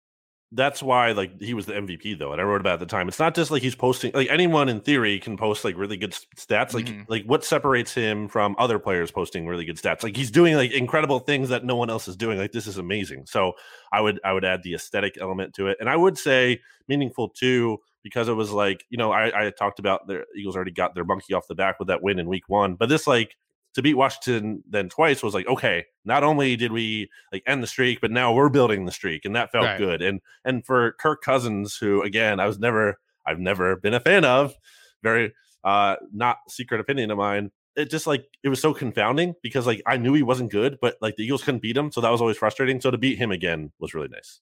[0.53, 2.87] That's why like he was the MVP though, and I wrote about it at the
[2.87, 3.07] time.
[3.09, 6.13] It's not just like he's posting like anyone in theory can post like really good
[6.37, 6.73] stats.
[6.73, 7.05] Like Mhm.
[7.09, 10.03] like what separates him from other players posting really good stats?
[10.03, 12.39] Like he's doing like incredible things that no one else is doing.
[12.39, 13.27] Like this is amazing.
[13.27, 13.53] So
[13.93, 17.29] I would I would add the aesthetic element to it, and I would say meaningful
[17.29, 20.95] too because it was like you know I I talked about the Eagles already got
[20.95, 23.37] their monkey off the back with that win in Week One, but this like
[23.79, 25.87] to beat Washington then twice was like okay.
[26.05, 29.35] Not only did we like end the streak, but now we're building the streak, and
[29.37, 29.79] that felt Right.
[29.79, 30.03] good.
[30.03, 34.25] And and for Kirk Cousins, who again I was never I've never been a fan
[34.25, 34.55] of,
[35.03, 35.33] very
[35.65, 37.51] uh not secret opinion of mine.
[37.77, 40.97] It just like it was so confounding because like I knew he wasn't good, but
[41.01, 42.81] like the Eagles couldn't beat him, so that was always frustrating.
[42.81, 44.41] So to beat him again was really nice.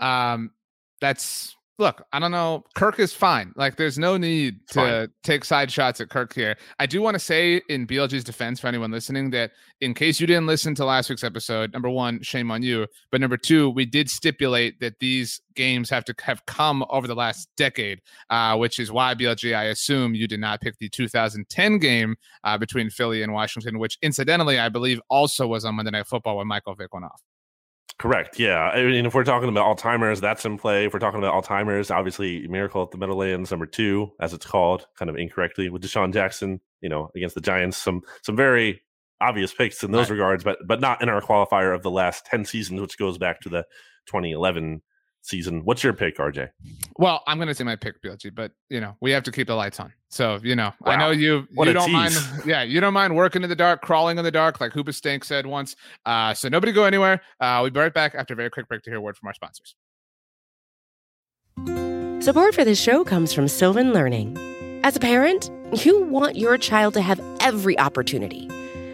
[0.00, 0.50] Um,
[1.00, 2.64] that's look, I don't know.
[2.74, 3.52] Kirk is fine.
[3.56, 5.08] Like, there's no need It's to fine.
[5.22, 6.56] take side shots at Kirk here.
[6.78, 10.26] I do want to say, in BLG's defense, for anyone listening, that in case you
[10.26, 12.86] didn't listen to last week's episode, number one, shame on you.
[13.10, 17.14] But number two, we did stipulate that these games have to have come over the
[17.14, 21.78] last decade, uh, which is why BLG, I assume you did not pick the 2010
[21.78, 26.06] game uh, between Philly and Washington, which incidentally, I believe also was on Monday Night
[26.06, 27.20] Football when Michael Vick went off.
[27.98, 28.40] Correct.
[28.40, 28.58] Yeah.
[28.70, 30.84] I mean, if we're talking about Alzheimer's, that's in play.
[30.86, 34.86] If we're talking about Alzheimer's, obviously Miracle at the Meadowlands, number two, as it's called,
[34.98, 37.76] kind of incorrectly with DeSean Jackson, you know, against the Giants.
[37.76, 38.82] Some some very
[39.20, 40.16] obvious picks in those Right.
[40.16, 43.40] regards, but but not in our qualifier of the last 10 seasons, which goes back
[43.42, 43.64] to the
[44.06, 44.82] 2011
[45.24, 45.62] season.
[45.64, 46.50] What's your pick, RJ?
[46.96, 49.46] Well, I'm going to say my pick, BLG, but you know we have to keep
[49.46, 49.92] the lights on.
[50.10, 52.14] So you know, I know you What you don't mind.
[52.46, 55.46] Yeah, you don't mind working in the dark, crawling in the dark, like Hoobastank said
[55.46, 55.76] once.
[56.04, 57.22] Uh, so nobody go anywhere.
[57.40, 59.28] Uh, we'll be right back after a very quick break to hear a word from
[59.28, 59.74] our sponsors.
[62.24, 64.38] Support for this show comes from Sylvan Learning.
[64.82, 65.50] As a parent,
[65.84, 68.48] you want your child to have every opportunity,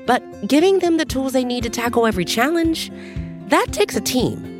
[0.06, 2.90] but giving them the tools they need to tackle every challenge,
[3.48, 4.59] that takes a team.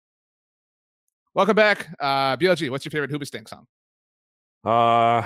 [1.33, 1.87] Welcome back.
[1.99, 3.65] Uh, BLG, what's your favorite Hoobastank song?
[4.65, 5.25] Uh,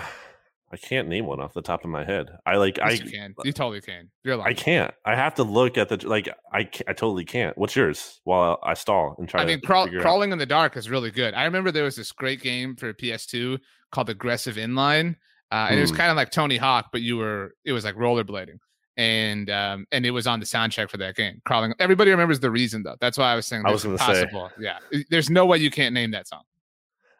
[0.71, 2.29] I can't name one off the top of my head.
[2.45, 3.33] I like Yes, I you can.
[3.43, 4.09] You totally can.
[4.23, 4.51] You're lying.
[4.51, 4.93] I can't.
[5.03, 6.29] I have to look at the like.
[6.53, 7.57] I I totally can't.
[7.57, 8.21] What's yours?
[8.23, 9.41] While I stall and try.
[9.41, 10.03] I mean, crawl, figure it out.
[10.03, 11.33] crawling in the dark is really good.
[11.33, 13.59] I remember there was this great game for PS2
[13.91, 15.15] called Aggressive Inline,
[15.51, 15.97] uh, and it was Hmm.
[15.97, 18.57] kind of like Tony Hawk, but you were it was like rollerblading,
[18.97, 21.41] and um, and it was on the soundtrack for that game.
[21.45, 21.73] Crawling.
[21.79, 22.95] Everybody remembers the reason though.
[22.99, 23.63] That's why I was saying.
[23.65, 24.05] I was gonna say.
[24.05, 24.51] possible.
[24.59, 24.79] Yeah,
[25.09, 26.43] there's no way you can't name that song.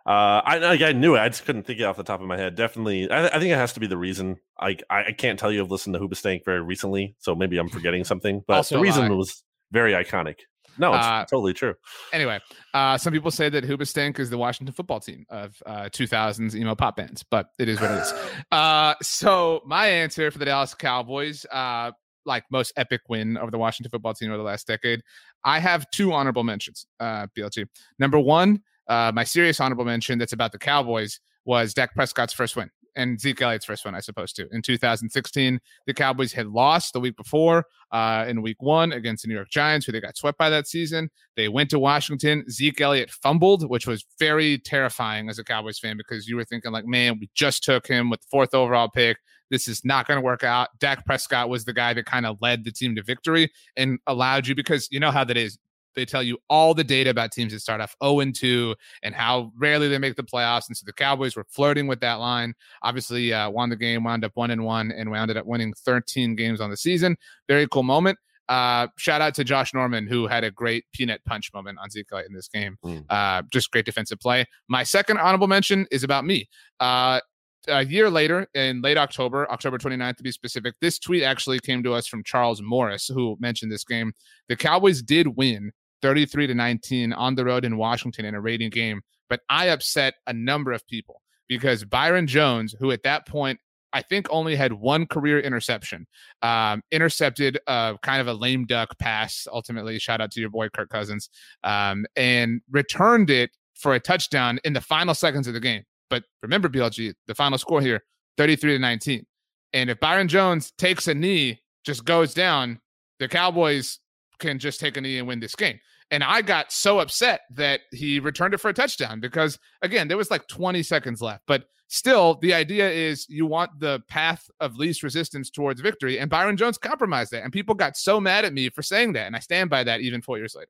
[0.06, 1.20] Uh, I I knew it.
[1.20, 2.56] I just couldn't think it off the top of my head.
[2.56, 4.38] Definitely, I, I think it has to be the reason.
[4.60, 7.70] I I, I can't tell you I've listened to Hoobastank very recently, so maybe I'm
[7.70, 8.44] forgetting something.
[8.48, 9.16] But Also the reason lie.
[9.16, 10.42] was very iconic.
[10.78, 11.76] No, it's Uh, totally true.
[12.14, 12.40] Anyway,
[12.74, 16.76] uh, some people say that Hoobastank is the Washington football team of uh, 2000s emo
[16.76, 18.14] pop bands, but it is what it is.
[18.52, 21.92] Uh, so my answer for the Dallas Cowboys, uh,
[22.26, 25.02] like most epic win over the Washington football team over the last decade,
[25.44, 26.86] I have two honorable mentions.
[27.00, 27.68] Uh, BLT
[28.00, 32.56] number one, uh, my serious honorable mention that's about the Cowboys was Dak Prescott's first
[32.56, 34.48] win and Zeke Elliott's first one, I suppose, too.
[34.52, 39.28] In 2016, the Cowboys had lost the week before uh, in week one against the
[39.28, 41.10] New York Giants, who they got swept by that season.
[41.36, 42.50] They went to Washington.
[42.50, 46.72] Zeke Elliott fumbled, which was very terrifying as a Cowboys fan because you were thinking,
[46.72, 49.18] like, man, we just took him with the fourth overall pick.
[49.52, 50.70] This is not going to work out.
[50.80, 54.48] Dak Prescott was the guy that kind of led the team to victory and allowed
[54.48, 55.58] you because you know how that is.
[55.96, 59.16] They tell you all the data about teams that start off 0 and 2 and
[59.16, 60.68] how rarely they make the playoffs.
[60.68, 62.54] And so the Cowboys were flirting with that line.
[62.82, 66.36] Obviously, uh, won the game, wound up one and one, and wound up winning 13
[66.36, 67.16] games on the season.
[67.48, 68.18] Very cool moment.
[68.48, 72.12] Uh, shout out to Josh Norman, who had a great peanut punch moment on Zeke
[72.28, 72.78] in this game.
[72.84, 73.06] Mm.
[73.10, 74.46] Uh, just great defensive play.
[74.68, 76.48] My second honorable mention is about me.
[76.80, 77.22] Uh,
[77.68, 81.82] a year later, in late October, October 29th to be specific, this tweet actually came
[81.84, 84.14] to us from Charles Morris, who mentioned this game.
[84.50, 85.72] The Cowboys did win
[86.06, 90.14] 33 to 19 on the road in Washington in a rating game, but I upset
[90.28, 93.60] a number of people because Byron Jones, who at that point
[93.92, 96.06] I think only had one career interception,
[96.44, 99.48] um, intercepted kind of a lame duck pass.
[99.52, 101.32] Ultimately, shout out to your boy Kirk Cousins,
[101.64, 105.82] um, and returned it for a touchdown in the final seconds of the game.
[106.12, 108.04] But remember, BLG, the final score here,
[108.38, 109.26] 33 to 19.
[109.74, 112.80] And if Byron Jones takes a knee, just goes down,
[113.18, 114.02] the Cowboys
[114.40, 115.80] can just take a knee and win this game.
[116.12, 120.18] And I got so upset that he returned it for a touchdown because, again, there
[120.18, 121.44] was like 20 seconds left.
[121.48, 126.20] But still, the idea is you want the path of least resistance towards victory.
[126.20, 127.44] And Byron Jones compromised that.
[127.44, 129.26] And people got so mad at me for saying that.
[129.28, 130.70] And I stand by that even four years later.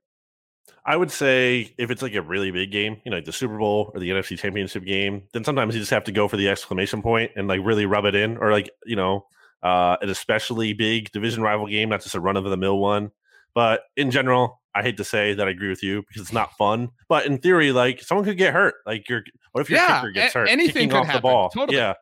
[0.85, 3.57] I would say if it's like a really big game, you know, like the Super
[3.57, 6.49] Bowl or the NFC Championship game, then sometimes you just have to go for the
[6.49, 9.25] exclamation point and like really rub it in, or like you know,
[9.63, 13.11] uh, an especially big division rival game, not just a run of the mill one.
[13.55, 16.51] But in general, I hate to say that I agree with you because it's not
[16.57, 16.89] fun.
[17.09, 18.75] But in theory, like someone could get hurt.
[18.85, 20.49] Like your what if your Yeah, kicker gets hurt?
[20.49, 21.19] anything could off happen.
[21.19, 21.49] the ball.
[21.49, 21.77] Totally.
[21.77, 21.93] Yeah.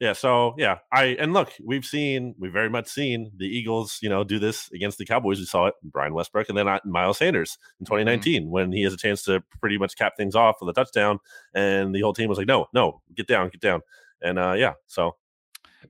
[0.00, 4.08] Yeah, so yeah, I and look, we've seen, we've very much seen the Eagles, you
[4.08, 5.38] know, do this against the Cowboys.
[5.38, 7.92] We saw it, Brian Westbrook, and then Miles Sanders in Mm-hmm.
[7.94, 11.20] 2019 when he has a chance to pretty much cap things off with a touchdown,
[11.54, 13.80] and the whole team was like, "No, no, get down, get down,"
[14.20, 15.14] and uh, yeah, so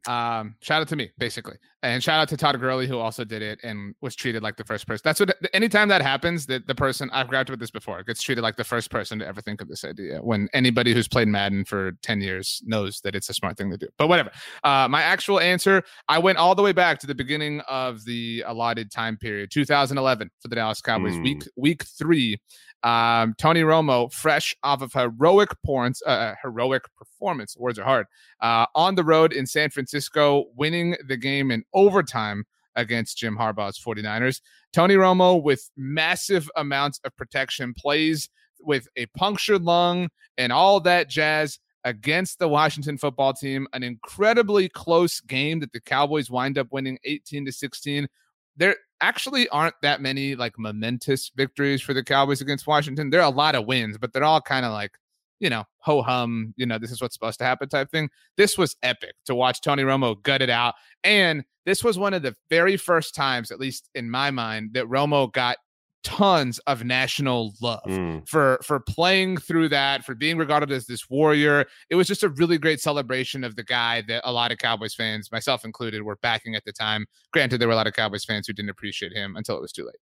[0.07, 3.43] Um, shout out to me, basically, and shout out to Todd Gurley who also did
[3.43, 5.03] it and was treated like the first person.
[5.05, 5.37] That's what.
[5.53, 8.65] Anytime that happens, that the person I've grabbed with this before gets treated like the
[8.65, 10.19] first person to ever think of this idea.
[10.23, 13.77] When anybody who's played Madden for ten years knows that it's a smart thing to
[13.77, 13.89] do.
[13.99, 14.31] But whatever.
[14.65, 18.45] Uh, my actual answer, I went all the way back to the beginning of the
[18.47, 21.23] allotted time period, 2011 for the Dallas Cowboys, Hmm.
[21.23, 22.41] week week three.
[22.85, 27.57] Um, Tony Romo, fresh off of heroic points, uh, heroic performance.
[27.57, 28.07] Words are hard
[28.41, 33.79] uh, on the road in San Francisco, winning the game in overtime against Jim Harbaugh's
[33.79, 34.41] 49ers.
[34.73, 38.31] Tony Romo with massive amounts of protection plays
[38.61, 40.09] with a punctured lung
[40.39, 43.67] and all that jazz against the Washington football team.
[43.73, 48.09] An incredibly close game that the Cowboys wind up winning 18 to 16.
[48.57, 53.11] there actually aren't that many like momentous victories for the Cowboys against Washington.
[53.11, 54.97] There are a lot of wins, but they're all kind of like,
[55.43, 58.09] you know, ho hum, you know, this is what's supposed to happen type thing.
[58.37, 60.75] This was epic to watch Tony Romo gut it out.
[61.03, 64.87] And this was one of the very first times, at least in my mind, that
[64.87, 65.57] Romo got
[66.05, 68.27] tons of national love mm.
[68.29, 72.29] for for playing through that for being regarded as this warrior it was just a
[72.31, 76.17] really great celebration of the guy that a lot of cowboys fans myself included were
[76.17, 79.13] backing at the time granted there were a lot of cowboys fans who didn't appreciate
[79.13, 79.95] him until it was too late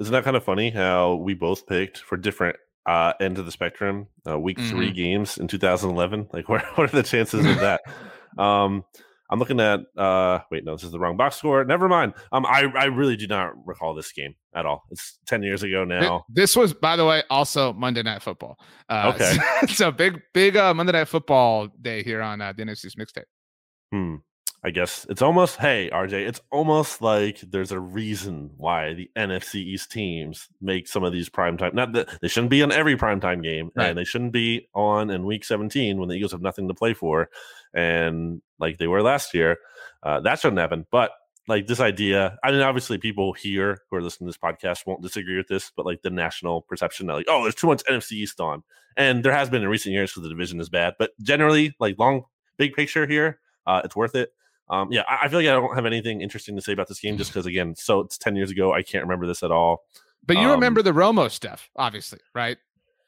[0.00, 3.52] isn't that kind of funny how we both picked for different uh ends of the
[3.52, 4.70] spectrum uh, week mm-hmm.
[4.70, 7.80] three games in 2011 like what, what are the chances of that
[8.38, 8.84] um
[9.30, 11.64] I'm looking at uh wait, no, this is the wrong box score.
[11.64, 12.12] Never mind.
[12.32, 14.82] Um I, I really do not recall this game at all.
[14.90, 16.26] It's 10 years ago now.
[16.28, 18.58] This was by the way also Monday night football.
[18.90, 19.38] Uh okay.
[19.72, 23.24] so big big uh Monday night football day here on uh, the NFC's mixtape.
[23.90, 24.16] Hmm.
[24.64, 29.56] I guess it's almost hey RJ, it's almost like there's a reason why the NFC
[29.56, 31.74] East teams make some of these prime time.
[31.74, 33.88] Not that they shouldn't be on every prime time game, right.
[33.88, 36.94] and they shouldn't be on in Week 17 when the Eagles have nothing to play
[36.94, 37.28] for
[37.74, 39.58] and like they were last year.
[40.02, 40.86] Uh, that shouldn't happen.
[40.90, 41.12] But
[41.48, 45.02] like this idea, I mean, obviously people here who are listening to this podcast won't
[45.02, 48.12] disagree with this, but like the national perception that like, oh, there's too much NFC
[48.12, 48.62] East on.
[48.96, 50.94] And there has been in recent years because the division is bad.
[50.98, 52.24] But generally, like long
[52.58, 54.32] big picture here, uh, it's worth it.
[54.72, 56.98] Um, yeah, I, I, feel like I don't have anything interesting to say about this
[56.98, 58.72] game just because again, so it's 10 years ago.
[58.72, 59.84] I can't remember this at all.
[60.24, 62.56] But you um, remember the Romo stuff, obviously, right?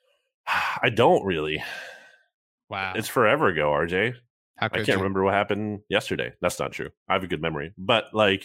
[0.46, 1.64] I don't really.
[2.68, 2.92] Wow.
[2.94, 4.14] It's forever ago, RJ.
[4.58, 4.94] I can't you?
[4.94, 6.32] remember what happened yesterday.
[6.42, 6.90] That's not true.
[7.08, 8.44] I have a good memory, but like,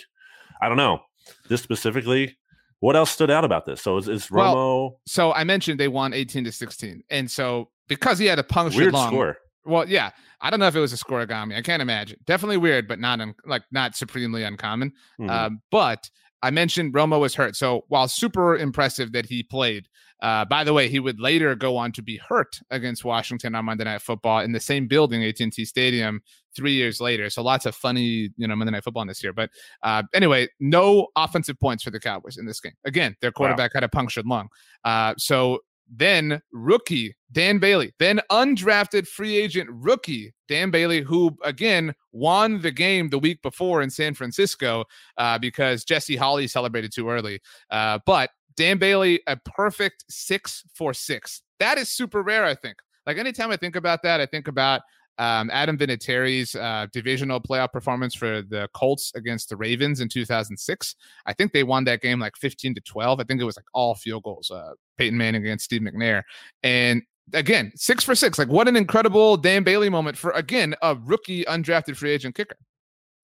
[0.62, 1.02] I don't know
[1.50, 2.38] this specifically.
[2.80, 3.82] What else stood out about this?
[3.82, 4.54] So is, is Romo?
[4.54, 8.44] Well, so I mentioned they won eighteen to sixteen, and so because he had a
[8.44, 9.38] punctured weird long, score.
[9.70, 11.56] Well, yeah, I don't know if it was a scorigami.
[11.56, 12.20] I can't imagine.
[12.26, 14.92] Definitely weird, but not un, like not supremely uncommon.
[15.20, 15.30] Mm-hmm.
[15.30, 16.10] Um, but
[16.42, 17.56] I mentioned Romo was hurt.
[17.56, 19.88] So while super impressive that he played,
[20.22, 23.66] uh, by the way, he would later go on to be hurt against Washington on
[23.66, 26.22] Monday Night Football in the same building, AT&T Stadium,
[26.56, 27.30] three years later.
[27.30, 29.32] So lots of funny, you know, Monday Night Football this year.
[29.32, 29.50] But
[29.82, 32.74] uh, anyway, no offensive points for the Cowboys in this game.
[32.86, 33.78] Again, their quarterback wow.
[33.80, 34.50] had a punctured lung.
[34.84, 41.94] Uh, so then rookie Dan Bailey, then undrafted free agent rookie Dan Bailey, who again
[42.12, 44.86] won the game the week before in San Francisco
[45.18, 47.40] uh, because Jesse Holley celebrated too early.
[47.70, 51.42] Uh, but Dan Bailey, a perfect six for six.
[51.60, 52.78] That is super rare, I think.
[53.06, 54.82] Like anytime I think about that, I think about
[55.20, 60.96] um, Adam Vinatieri's uh, divisional playoff performance for the Colts against the Ravens in 2006.
[61.26, 63.20] I think they won that game like 15 to 12.
[63.20, 64.50] I think it was like all field goals.
[64.50, 66.24] Uh, Peyton Manning against Steve McNair,
[66.64, 67.04] and
[67.34, 68.40] again, six for six.
[68.40, 72.58] Like what an incredible Dan Bailey moment for again a rookie undrafted free agent kicker.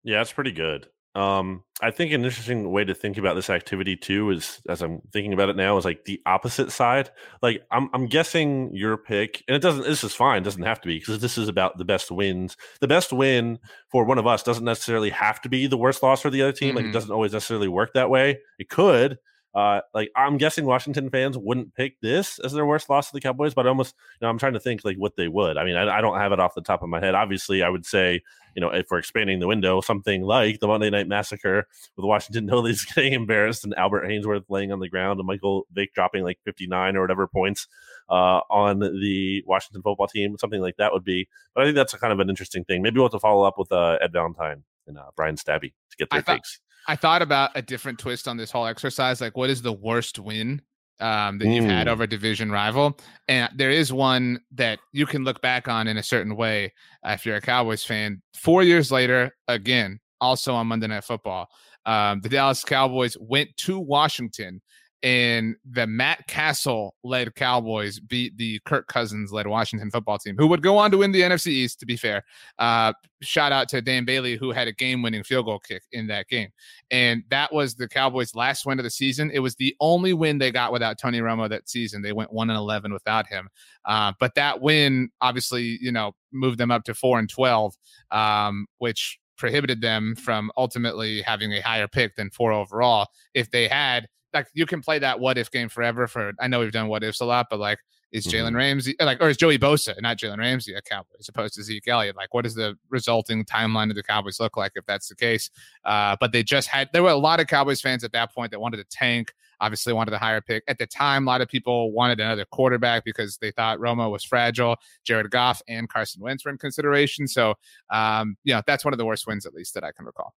[0.03, 0.87] Yeah, that's pretty good.
[1.15, 5.01] Um, I think an interesting way to think about this activity too is, as I'm
[5.13, 7.09] thinking about it now, is like the opposite side.
[7.41, 9.83] Like I'm, I'm guessing your pick, and it doesn't.
[9.83, 10.43] This is fine.
[10.43, 12.57] Doesn't have to be because this is about the best wins.
[12.81, 16.21] The best win for one of us doesn't necessarily have to be the worst loss
[16.21, 16.69] for the other team.
[16.69, 16.75] Mm-hmm.
[16.75, 16.93] Like it mm-hmm.
[16.93, 18.39] doesn't always necessarily work that way.
[18.59, 19.17] It could,
[19.55, 23.21] uh, like I'm guessing Washington fans wouldn't pick this as their worst loss to the
[23.21, 25.57] Cowboys, but I almost, you know, I'm trying to think like what they would.
[25.57, 27.15] I mean, I, I, don't have it off the top of my head.
[27.15, 28.21] Obviously, I would say,
[28.53, 32.45] you know, if we're expanding the window, something like the Monday Night Massacre with Washington
[32.47, 36.39] Nobody's getting embarrassed and Albert Haynesworth laying on the ground and Michael Vick dropping like
[36.43, 37.69] 59 or whatever points
[38.09, 41.29] uh, on the Washington football team, something like that would be.
[41.53, 42.81] But I think that's a kind of an interesting thing.
[42.81, 45.97] Maybe we'll have to follow up with uh, Ed Valentine and uh, Brian Stabby to
[45.97, 46.59] get their takes.
[46.87, 49.21] I thought about a different twist on this whole exercise.
[49.21, 50.61] Like, what is the worst win
[50.99, 52.97] um, that you've had over a division rival?
[53.27, 56.73] And there is one that you can look back on in a certain way
[57.05, 58.21] uh, if you're a Cowboys fan.
[58.33, 61.47] Four years later, again, also on Monday Night Football,
[61.85, 64.61] um, the Dallas Cowboys went to Washington
[65.05, 70.47] and the Matt Cassel led Cowboys beat the Kirk Cousins led Washington football team, who
[70.47, 72.23] would go on to win the NFC East, to be fair.
[72.57, 72.91] Uh,
[73.21, 76.27] shout out to Dan Bailey, who had a game winning field goal kick in that
[76.27, 76.49] game.
[76.89, 79.29] And that was the Cowboys' last win of the season.
[79.31, 82.01] It was the only win they got without Tony Romo that season.
[82.01, 83.47] They went 1 and 11 without him.
[83.85, 87.75] Uh, but that win obviously, you know, moved them up to 4 and 12,
[88.09, 93.07] um, which prohibited them from ultimately having a higher pick than four overall.
[93.33, 96.59] If they had, like you can play that what if game forever for I know
[96.59, 97.79] we've done what ifs a lot, but like
[98.11, 98.55] is Jalen mm-hmm.
[98.57, 101.87] Ramsey like or is Joey Bosa, not Jalen Ramsey a Cowboy as opposed to Zeke
[101.87, 102.15] Elliott?
[102.15, 105.49] Like what does the resulting timeline of the Cowboys look like if that's the case?
[105.83, 108.51] Uh, but they just had there were a lot of Cowboys fans at that point
[108.51, 110.63] that wanted to tank, obviously wanted a higher pick.
[110.67, 114.23] At the time, a lot of people wanted another quarterback because they thought Romo was
[114.23, 114.75] fragile.
[115.03, 117.27] Jared Goff and Carson Wentz were in consideration.
[117.27, 117.55] So
[117.89, 120.33] um, you know, that's one of the worst wins at least that I can recall.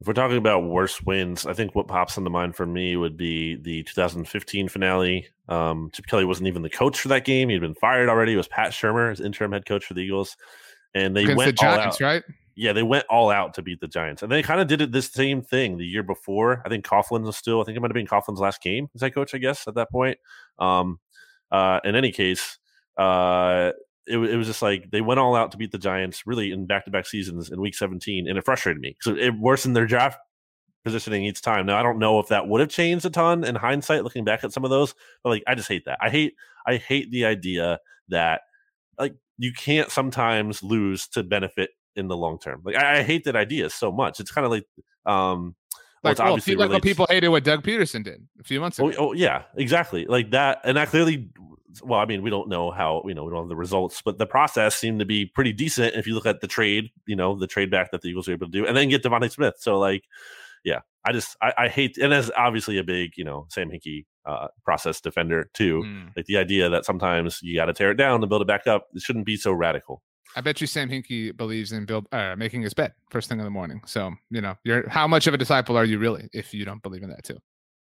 [0.00, 3.16] If we're talking about worst wins, I think what pops into mind for me would
[3.16, 5.26] be the 2015 finale.
[5.48, 8.34] Um, Chip Kelly wasn't even the coach for that game; he'd been fired already.
[8.34, 10.36] It was Pat Shurmur, as interim head coach for the Eagles,
[10.94, 12.12] and they Against went the Giants, all out.
[12.12, 12.22] right?
[12.56, 14.92] Yeah, they went all out to beat the Giants, and they kind of did it
[14.92, 16.62] this same thing the year before.
[16.64, 17.62] I think Coughlin was still.
[17.62, 19.34] I think it might have been Coughlin's last game as head coach.
[19.34, 20.18] I guess at that point.
[20.58, 20.98] Um,
[21.50, 22.58] uh, in any case,
[22.98, 23.72] uh,
[24.06, 26.66] it, it was just like they went all out to beat the Giants really in
[26.66, 28.28] back to back seasons in week 17.
[28.28, 30.18] And it frustrated me because it worsened their draft
[30.84, 31.66] positioning each time.
[31.66, 34.44] Now, I don't know if that would have changed a ton in hindsight looking back
[34.44, 34.94] at some of those,
[35.24, 35.98] but like, I just hate that.
[36.00, 36.34] I hate,
[36.66, 38.42] I hate the idea that
[38.98, 42.62] like you can't sometimes lose to benefit in the long term.
[42.64, 44.20] Like, I, I hate that idea so much.
[44.20, 44.66] It's kind of like,
[45.06, 45.56] um,
[46.04, 48.78] Like, it's well, like what relates- people hated what Doug Pederson did a few months
[48.78, 48.92] ago.
[48.96, 50.04] Oh, oh, yeah, exactly.
[50.06, 51.30] Like that, and that clearly.
[51.82, 54.18] Well, I mean, we don't know how you know we don't have the results, but
[54.18, 56.90] the process seemed to be pretty decent if you look at the trade.
[57.06, 59.02] You know, the trade back that the Eagles were able to do, and then get
[59.02, 59.54] DeVonta Smith.
[59.58, 60.04] So, like,
[60.64, 64.06] yeah, I just I, I hate, and as obviously a big you know Sam Hinkie
[64.24, 65.82] uh, process defender too.
[65.84, 66.16] Mm.
[66.16, 68.66] Like the idea that sometimes you got to tear it down to build it back
[68.66, 68.88] up.
[68.94, 70.02] It shouldn't be so radical.
[70.34, 73.44] I bet you Sam Hinkie believes in build, uh, making his bed first thing in
[73.44, 73.80] the morning.
[73.86, 76.82] So you know, you're how much of a disciple are you really if you don't
[76.82, 77.38] believe in that too?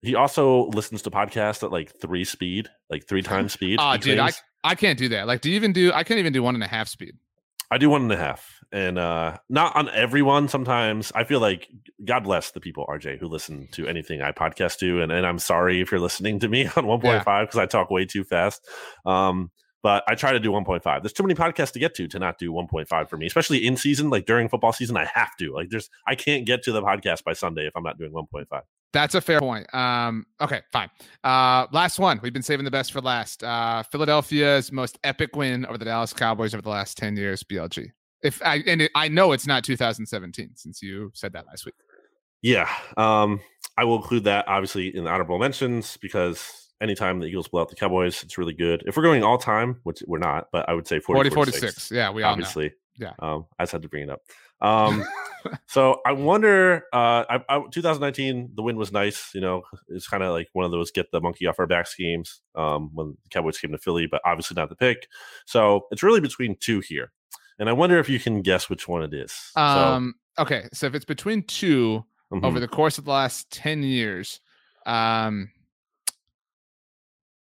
[0.04, 3.80] He also listens to podcasts at like three speed, like three times speed.
[3.82, 4.32] Oh, dude, I.
[4.66, 5.28] I can't do that.
[5.28, 5.92] Like, do you even do?
[5.92, 7.16] I can't even do one and a half speed.
[7.70, 10.48] I do one and a half, and uh not on everyone.
[10.48, 11.68] Sometimes I feel like
[12.06, 15.40] God bless the people, RJ, who listen to anything I podcast to, and, and I'm
[15.40, 18.66] sorry if you're listening to me on 1.5 because I talk way too fast.
[19.06, 19.50] Um,
[19.82, 21.02] but I try to do 1.5.
[21.02, 23.76] There's too many podcasts to get to to not do 1.5 for me, especially in
[23.76, 24.96] season, like during football season.
[24.96, 25.52] I have to.
[25.52, 28.46] Like, there's I can't get to the podcast by Sunday if I'm not doing 1.5.
[28.94, 29.74] That's a fair point.
[29.74, 30.90] Um, okay, fine.
[31.24, 32.20] Uh, last one.
[32.22, 33.44] We've been saving the best for last.
[33.44, 37.44] Uh, Philadelphia's most epic win over the Dallas Cowboys over the last ten years.
[37.44, 37.90] BLG.
[38.22, 41.76] If I and it, I know it's not 2017 since you said that last week.
[42.42, 43.42] Yeah, um,
[43.78, 47.70] I will include that obviously in the honorable mentions because anytime the Eagles blow out
[47.70, 48.84] the Cowboys, it's really good.
[48.86, 51.60] If we're going all time, which we're not, but I would say 40, 40 46.
[51.62, 51.92] 46.
[51.92, 52.34] Yeah, we all know.
[52.34, 52.74] obviously.
[53.00, 53.14] Yeah.
[53.20, 54.22] Um, I just had to bring it up.
[54.64, 55.04] Um,
[55.68, 56.86] so I wonder.
[56.92, 59.32] Uh, I, I, 2019, the win was nice.
[59.36, 61.96] You know, it's kind of like one of those get the monkey off our backs
[61.96, 65.08] games um, when the Cowboys came to Philly, but obviously not the pick.
[65.46, 67.12] So it's really between two here,
[67.60, 69.52] and I wonder if you can guess which one it is.
[69.56, 70.16] Um.
[70.40, 70.68] Okay.
[70.74, 72.04] So if it's between two
[72.34, 72.46] so, mhm.
[72.46, 74.40] over the course of the last 10 years,
[74.86, 75.52] um,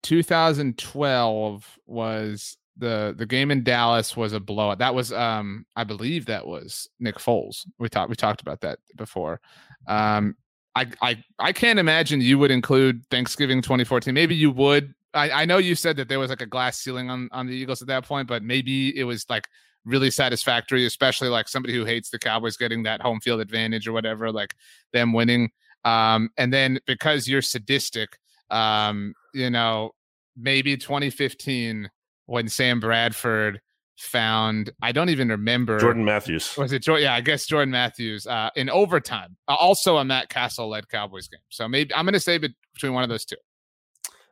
[0.03, 4.79] 2012 was the the game in Dallas was a blowout.
[4.79, 7.67] That was um I believe that was Nick Foles.
[7.79, 9.41] We talked we talked about that before.
[9.87, 10.37] Um
[10.75, 14.15] I I I can't imagine you would include Thanksgiving 2014.
[14.15, 14.95] Maybe you would.
[15.15, 17.55] I, I know you said that there was like a glass ceiling on on the
[17.55, 19.49] Eagles at that point, but maybe it was like
[19.85, 23.93] really satisfactory, especially like somebody who hates the Cowboys getting that home field advantage or
[23.93, 24.55] whatever, like
[24.93, 25.51] them winning.
[25.85, 28.19] Um, and then because you're sadistic,
[28.51, 29.93] um, you know,
[30.37, 31.89] maybe 2015
[32.29, 33.61] when Sam Bradford
[33.97, 36.57] found I don't even remember Jordan Matthews.
[36.57, 37.05] was it Jordan?
[37.05, 41.27] Yeah, I guess Jordan Matthews uh, in overtime, uh, also a Matt Cassel led Cowboys
[41.27, 41.41] game.
[41.49, 43.37] So maybe I'm going to say between one of those two.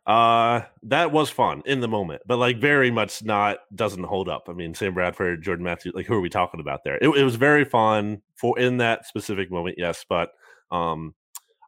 [0.06, 4.44] Uh, that was fun in the moment, but like very much not doesn't hold up.
[4.48, 6.96] I mean, Sam Bradford, Jordan Matthews, like who are we talking about there?
[6.98, 10.04] It, it was very fun for in that specific moment, yes.
[10.08, 10.30] But
[10.70, 11.14] um,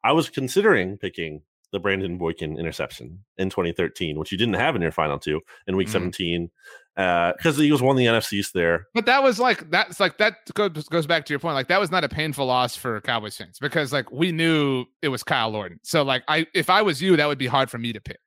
[0.05, 1.43] I was considering picking
[1.73, 5.77] the Brandon Boykin interception in 2013, which you didn't have in your final two in
[5.77, 5.93] Week Mhm.
[5.93, 6.51] 17,
[6.97, 8.87] because the Eagles won the NFCs there.
[8.95, 11.55] But that was like that's like that goes goes back to your point.
[11.55, 15.09] Like that was not a painful loss for Cowboys fans because like we knew it
[15.09, 15.79] was Kyle Orton.
[15.83, 18.19] So like I if I was you, that would be hard for me to pick.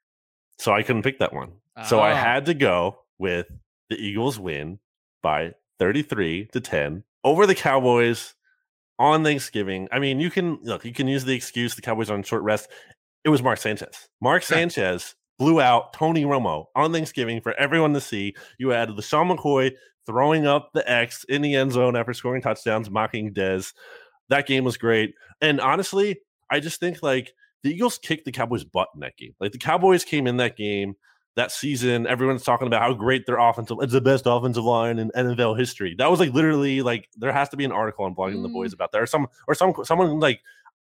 [0.60, 1.54] So I couldn't pick that one.
[1.88, 2.16] So I Oh.
[2.16, 3.48] had to go with
[3.90, 4.80] the Eagles win
[5.24, 8.36] by 33 to 10 over the Cowboys
[9.00, 9.88] on Thanksgiving.
[9.92, 12.44] I mean, you can look, you can use the excuse the Cowboys are on short
[12.44, 12.70] rest.
[13.24, 14.10] It was Mark Sanchez.
[14.22, 18.36] Mark Sanchez blew out Tony Romo on Thanksgiving for everyone to see.
[18.58, 19.72] You had LeSean McCoy
[20.06, 23.74] throwing up the X in the end zone after scoring touchdowns, mocking Dez.
[24.30, 25.14] That game was great.
[25.42, 26.20] And honestly,
[26.50, 29.36] I just think like the Eagles kicked the Cowboys' butt in that game.
[29.40, 30.96] Like the Cowboys came in that game
[31.36, 32.08] that season.
[32.08, 35.96] Everyone's talking about how great their offensive it's the best offensive line in NFL history.
[35.98, 38.54] That was like literally like there has to be an article on blogging the Mm.
[38.54, 39.02] boys about that.
[39.02, 40.42] Or some or some someone like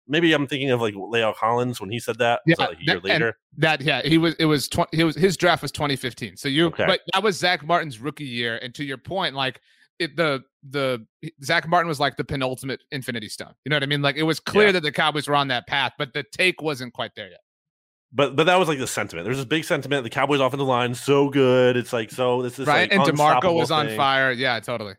[0.09, 2.41] maybe I'm thinking of like La'el Collins when he said that.
[2.47, 3.39] Yeah, that, like a year that- later.
[3.59, 6.37] That yeah, he was it was 20 he was his draft was 2015.
[6.37, 6.85] So you Okay.
[6.87, 8.59] but that was Zack Martin's rookie year.
[8.63, 9.61] And to your point, like
[9.99, 11.07] it the the
[11.43, 13.55] Zack Martin was like the penultimate infinity stone.
[13.65, 14.03] You know what I mean?
[14.03, 14.73] Like it was clear Yeah.
[14.73, 17.41] that the Cowboys were on that path, but the take wasn't quite there yet.
[18.13, 19.25] But but that was like the sentiment.
[19.25, 20.05] There's this big sentiment.
[20.05, 21.77] The Cowboys offensive line so good.
[21.77, 22.91] It's like so this is right.
[22.91, 24.33] like and DeMarco was on fire.
[24.33, 24.95] Yeah, totally.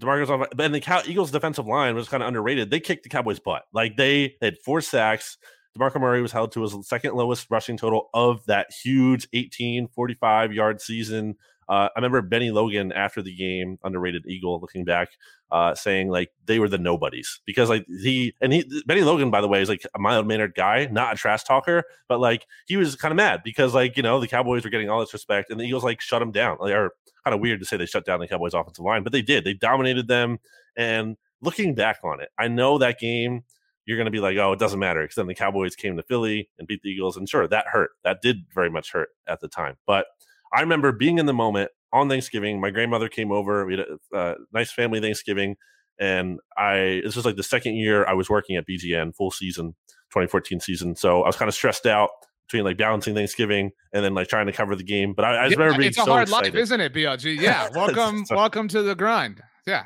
[0.00, 2.70] Demarco's on, and the Cow- Eagles' defensive line was kind of underrated.
[2.70, 3.64] They kicked the Cowboys' butt.
[3.72, 5.36] Like they, they had four sacks.
[5.78, 10.52] DeMarco Murray was held to his second lowest rushing total of that huge 18, 45
[10.52, 11.36] yard season.
[11.68, 15.10] Uh, I remember Bennie Logan after the game, underrated Eagle, looking back,
[15.52, 19.42] uh, saying like they were the nobodies because like he and he Bennie Logan, by
[19.42, 22.78] the way, is like a mild mannered guy, not a trash talker, but like he
[22.78, 25.50] was kind of mad because like you know the Cowboys were getting all this respect
[25.50, 26.56] and the Eagles like shut him down.
[26.58, 26.92] Like, are
[27.22, 29.44] kind of weird to say they shut down the Cowboys offensive line, but they did.
[29.44, 30.38] They dominated them.
[30.74, 33.44] And looking back on it, I know that game
[33.84, 36.02] you're going to be like, oh, it doesn't matter because then the Cowboys came to
[36.04, 37.90] Philly and beat the Eagles, and sure, that hurt.
[38.04, 40.06] That did very much hurt at the time, but
[40.52, 42.60] I remember being in the moment on Thanksgiving.
[42.60, 43.66] My grandmother came over.
[43.66, 45.56] We had a uh, nice family Thanksgiving,
[45.98, 49.74] and I this was like the second year I was working at BGN full season,
[50.10, 50.96] 2014 season.
[50.96, 52.10] So I was kind of stressed out
[52.48, 55.14] between like balancing Thanksgiving and then like trying to cover the game.
[55.14, 56.54] But I, I just remember being it's a so hard excited.
[56.54, 57.36] life, isn't it, BLG?
[57.40, 59.42] Yeah, welcome, so, welcome to the grind.
[59.66, 59.84] Yeah.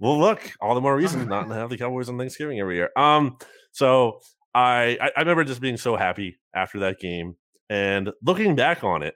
[0.00, 2.90] Well, look, all the more reason not to have the Cowboys on Thanksgiving every year.
[2.96, 3.38] Um,
[3.72, 4.20] so
[4.54, 7.36] I I remember just being so happy after that game,
[7.70, 9.14] and looking back on it,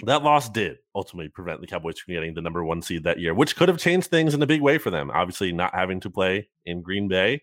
[0.00, 3.32] that loss did ultimately prevent the Cowboys from getting the number one seed that year,
[3.32, 5.10] which could have changed things in a big way for them.
[5.10, 7.42] Obviously, not having to play in Green Bay,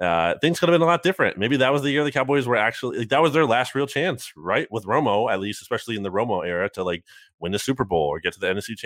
[0.00, 1.38] uh, things could have been a lot different.
[1.38, 3.86] Maybe that was the year the Cowboys were actually like, that was their last real
[3.86, 4.68] chance, right?
[4.70, 7.02] With Romo, at least, especially in the Romo era, to like
[7.38, 8.76] win the Super Bowl or get to the NFC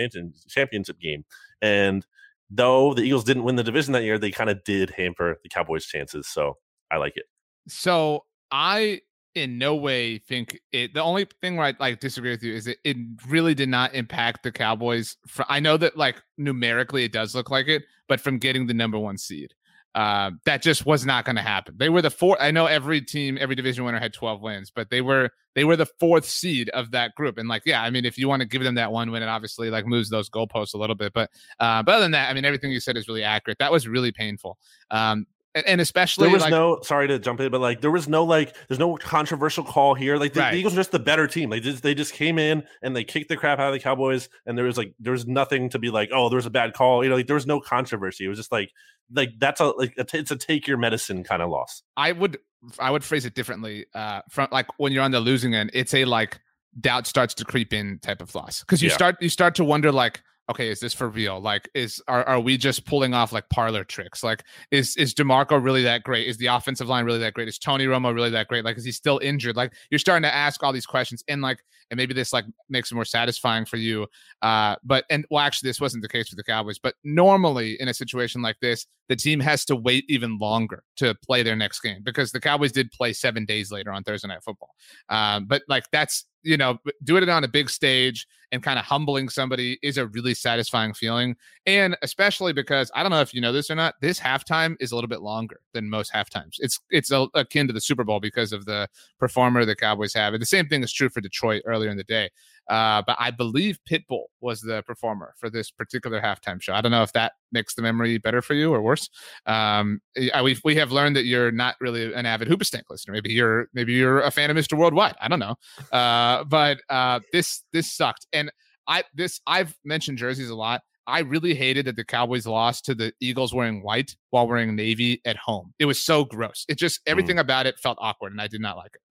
[0.47, 1.25] championship game.
[1.61, 2.05] And
[2.49, 5.49] though the Eagles didn't win the division that year, they kind of did hamper the
[5.49, 6.27] Cowboys' chances.
[6.27, 6.57] So
[6.89, 7.25] I like it.
[7.67, 9.01] So I
[9.35, 10.93] in no way think it.
[10.93, 13.93] The only thing where I like disagree with you is it, it really did not
[13.93, 15.17] impact the Cowboys.
[15.27, 18.73] For, I know that like numerically it does look like it, but from getting the
[18.73, 19.53] number one seed,
[19.93, 21.75] uh, that just was not going to happen.
[21.77, 22.39] They were the fourth.
[22.39, 25.75] I know every team, every division winner had 12 wins, but they were they were
[25.75, 27.37] the fourth seed of that group.
[27.37, 29.27] And like, yeah, I mean, if you want to give them that one win, it
[29.27, 31.11] obviously like moves those goalposts a little bit.
[31.13, 31.29] But
[31.59, 33.57] uh, but other than that, I mean, everything you said is really accurate.
[33.59, 34.57] That was really painful.
[34.91, 38.07] Um, and, especially there was like, no sorry to jump in, but like there was
[38.07, 40.17] no like there's no controversial call here.
[40.17, 40.51] Like the, right.
[40.51, 41.49] the Eagles are just the better team.
[41.49, 43.79] Like they just, they just came in and they kicked the crap out of the
[43.79, 46.51] Cowboys, and there was like there was nothing to be like oh there was a
[46.51, 47.03] bad call.
[47.03, 48.25] You know, like there was no controversy.
[48.25, 48.71] It was just like
[49.13, 51.83] like that's a like a t- it's a take your medicine kind of loss.
[51.97, 52.39] I would
[52.79, 53.85] I would phrase it differently.
[53.93, 56.39] Uh, from like when you're on the losing end, it's a like
[56.79, 58.95] doubt starts to creep in type of loss because you yeah.
[58.95, 60.21] start you start to wonder like
[60.51, 61.39] okay, is this for real?
[61.39, 64.23] Like, is are, are we just pulling off like parlor tricks?
[64.23, 66.27] Like, is is Demarco really that great?
[66.27, 67.47] Is the offensive line really that great?
[67.47, 68.63] Is Tony Romo really that great?
[68.63, 69.55] Like, is he still injured?
[69.55, 72.91] Like, you're starting to ask all these questions, and like, and maybe this like makes
[72.91, 74.07] it more satisfying for you.
[74.41, 76.79] Uh, but and well, actually, this wasn't the case for the Cowboys.
[76.79, 81.13] But normally, in a situation like this, the team has to wait even longer to
[81.15, 84.41] play their next game because the Cowboys did play seven days later on Thursday Night
[84.41, 84.73] Football.
[85.09, 88.85] Um, but like, that's you know, doing it on a big stage and kind of
[88.85, 91.35] humbling somebody is a really satisfying feeling.
[91.65, 94.93] And especially because I don't know if you know this or not, this halftime is
[94.93, 96.55] a little bit longer than most halftimes.
[96.59, 98.87] It's it's a, akin to the Super Bowl because of the
[99.19, 100.33] performer the Cowboys have.
[100.33, 102.29] And the same thing is true for Detroit earlier in the day.
[102.69, 106.73] Uh, but I believe Pitbull was the performer for this particular halftime show.
[106.73, 109.09] I don't know if that makes the memory better for you or worse.
[109.45, 110.01] Um,
[110.33, 113.13] I, we we have learned that you're not really an avid Hoobastank listener.
[113.13, 114.77] Maybe you're maybe you're a fan of Mr.
[114.77, 115.15] Worldwide.
[115.19, 115.55] I don't know.
[115.91, 118.51] Uh, but uh, this this sucked, and
[118.87, 120.81] I this I've mentioned jerseys a lot.
[121.07, 125.19] I really hated that the Cowboys lost to the Eagles wearing white while wearing navy
[125.25, 125.73] at home.
[125.79, 126.63] It was so gross.
[126.69, 127.41] It just everything mm.
[127.41, 129.01] about it felt awkward, and I did not like it.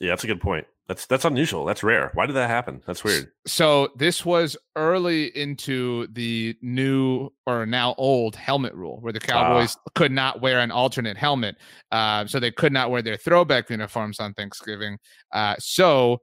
[0.00, 0.66] Yeah, that's a good point.
[0.86, 1.66] That's that's unusual.
[1.66, 2.10] That's rare.
[2.14, 2.80] Why did that happen?
[2.86, 3.30] That's weird.
[3.46, 9.76] So this was early into the new or now old helmet rule, where the Cowboys
[9.76, 9.90] ah.
[9.94, 11.56] could not wear an alternate helmet,
[11.92, 14.96] uh, so they could not wear their throwback uniforms on Thanksgiving.
[15.30, 16.22] Uh, so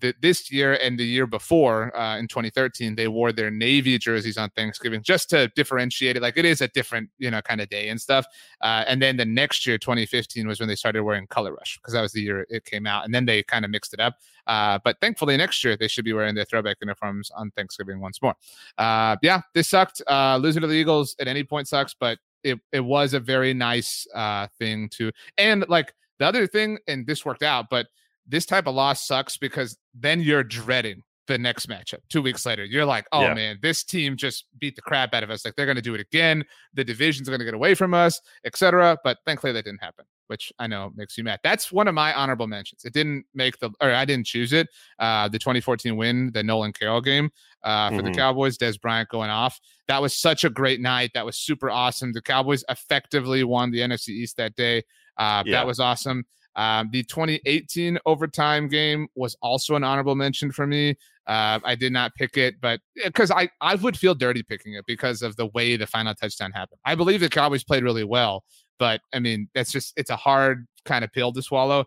[0.00, 4.36] the, this year and the year before uh, in 2013 they wore their navy jerseys
[4.36, 7.68] on thanksgiving just to differentiate it like it is a different you know kind of
[7.68, 8.26] day and stuff
[8.62, 11.94] uh, and then the next year 2015 was when they started wearing color rush because
[11.94, 14.16] that was the year it came out and then they kind of mixed it up
[14.48, 18.20] uh, but thankfully next year they should be wearing their throwback uniforms on thanksgiving once
[18.20, 18.34] more.
[18.78, 22.58] Uh, yeah this sucked uh, losing to the eagles at any point sucks but it,
[22.72, 27.24] it was a very nice uh, thing to and like the other thing and this
[27.24, 27.86] worked out but
[28.26, 32.64] this type of loss sucks because then you're dreading the next matchup two weeks later.
[32.64, 33.34] You're like, oh yeah.
[33.34, 35.44] man, this team just beat the crap out of us.
[35.44, 36.44] Like they're going to do it again.
[36.74, 38.98] The division's going to get away from us, etc.
[39.02, 41.40] But thankfully that didn't happen, which I know makes you mad.
[41.42, 42.84] That's one of my honorable mentions.
[42.84, 44.68] It didn't make the, or I didn't choose it.
[44.98, 47.30] Uh, the 2014 win, the Nolan Carroll game
[47.64, 48.06] uh, for mm-hmm.
[48.06, 49.60] the Cowboys, Dez Bryant going off.
[49.88, 51.10] That was such a great night.
[51.14, 52.12] That was super awesome.
[52.12, 54.84] The Cowboys effectively won the NFC East that day.
[55.16, 55.52] Uh, yeah.
[55.52, 56.24] That was awesome.
[56.56, 60.96] Um, the 2018 overtime game was also an honorable mention for me.
[61.26, 64.86] Uh, I did not pick it, but because I, I would feel dirty picking it
[64.86, 66.80] because of the way the final touchdown happened.
[66.84, 68.44] I believe the Cowboys played really well,
[68.78, 71.84] but I mean, that's just, it's a hard kind of pill to swallow.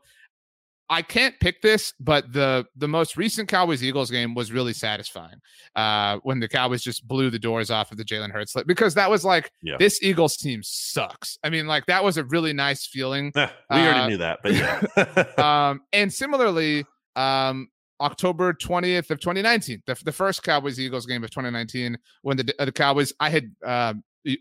[0.92, 5.40] I can't pick this, but the the most recent Cowboys Eagles game was really satisfying.
[5.76, 9.10] Uh, when the Cowboys just blew the doors off of the Jalen Hurts because that
[9.10, 9.78] was like yeah.
[9.78, 11.38] this Eagles team sucks.
[11.44, 13.32] I mean, like that was a really nice feeling.
[13.36, 15.24] we already uh, knew that, but yeah.
[15.70, 16.86] um, and similarly,
[17.16, 17.70] um,
[18.02, 22.72] October 20th of 2019, the, the first Cowboys Eagles game of 2019, when the, the
[22.72, 23.94] Cowboys, I had, uh,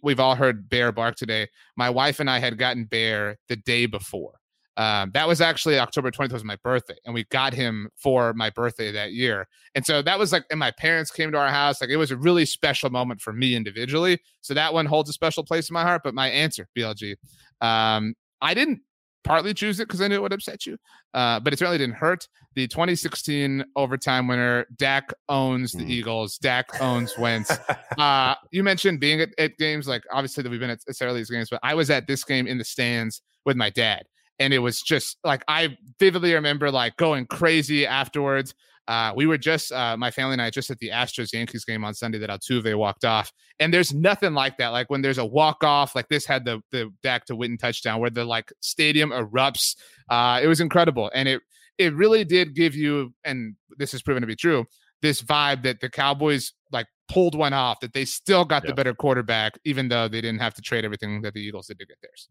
[0.03, 1.49] we've all heard bear bark today.
[1.76, 4.38] My wife and I had gotten bear the day before.
[4.79, 8.49] Um, that was actually October 20th was my birthday, and we got him for my
[8.49, 9.49] birthday that year.
[9.74, 11.81] And so that was like, and my parents came to our house.
[11.81, 14.20] Like it was a really special moment for me individually.
[14.41, 16.03] So that one holds a special place in my heart.
[16.05, 17.16] But my answer, BLG,
[17.61, 18.81] um, I didn't
[19.24, 20.79] partly choose it because I knew it would upset you,
[21.12, 22.29] uh, but it certainly didn't hurt.
[22.55, 25.91] The 2016 overtime winner, Dak owns the mm.
[25.91, 26.39] Eagles.
[26.39, 27.51] Dak owns Wentz.
[27.99, 31.16] uh, you mentioned being at, at, games, like obviously that we've been at, at several
[31.16, 34.05] of these games, but I was at this game in the stands with my dad
[34.39, 38.55] and it was just like I vividly remember like going crazy afterwards.
[38.86, 41.84] Uh, we were just uh, my family and I just at the Astros Yankees game
[41.84, 43.30] on Sunday that Altuve walked off,
[43.61, 44.68] and there's nothing like that.
[44.68, 48.01] Like when there's a walk off, like this had the the Dak to Witten touchdown
[48.01, 49.76] where the like stadium erupts.
[50.09, 51.43] Uh, it was incredible, and it
[51.76, 54.64] it really did give you, and this has proven to be true,
[55.03, 58.70] this vibe that the Cowboys like pulled one off, that they still got yeah.
[58.70, 61.78] the better quarterback, even though they didn't have to trade everything that the Eagles did
[61.78, 62.28] to get theirs.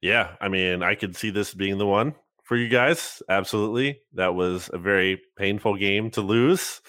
[0.00, 2.14] Yeah, I mean, I could see this being the one
[2.44, 3.22] for you guys.
[3.28, 4.00] Absolutely.
[4.14, 6.80] That was a very painful game to lose.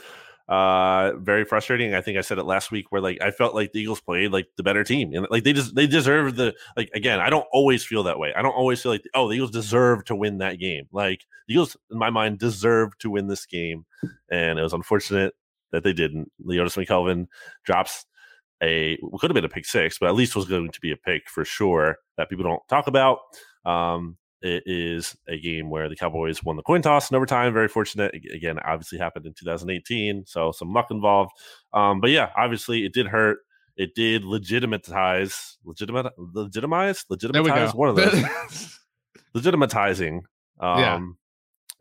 [0.47, 1.93] Uh very frustrating.
[1.93, 4.31] I think I said it last week where like I felt like the Eagles played
[4.31, 5.13] like the better team.
[5.13, 8.33] And like they just they deserve the like again, I don't always feel that way.
[8.35, 10.87] I don't always feel like oh, the Eagles deserve to win that game.
[10.91, 13.85] Like the Eagles in my mind deserve to win this game.
[14.31, 15.35] And it was unfortunate
[15.71, 16.31] that they didn't.
[16.43, 17.27] Leodis McKelvin
[17.63, 18.07] drops
[18.61, 20.97] a could have been a pick six, but at least was going to be a
[20.97, 23.19] pick for sure that people don't talk about.
[23.65, 27.53] Um, it is a game where the Cowboys won the coin toss in overtime.
[27.53, 28.15] Very fortunate.
[28.33, 31.31] Again, obviously happened in 2018, so some luck involved.
[31.73, 33.39] Um, but yeah, obviously it did hurt.
[33.75, 37.73] It did legitimize, legitimate, legitimize, legitimize.
[37.73, 38.79] One of those
[39.35, 40.19] legitimatizing.
[40.59, 40.99] Um, yeah.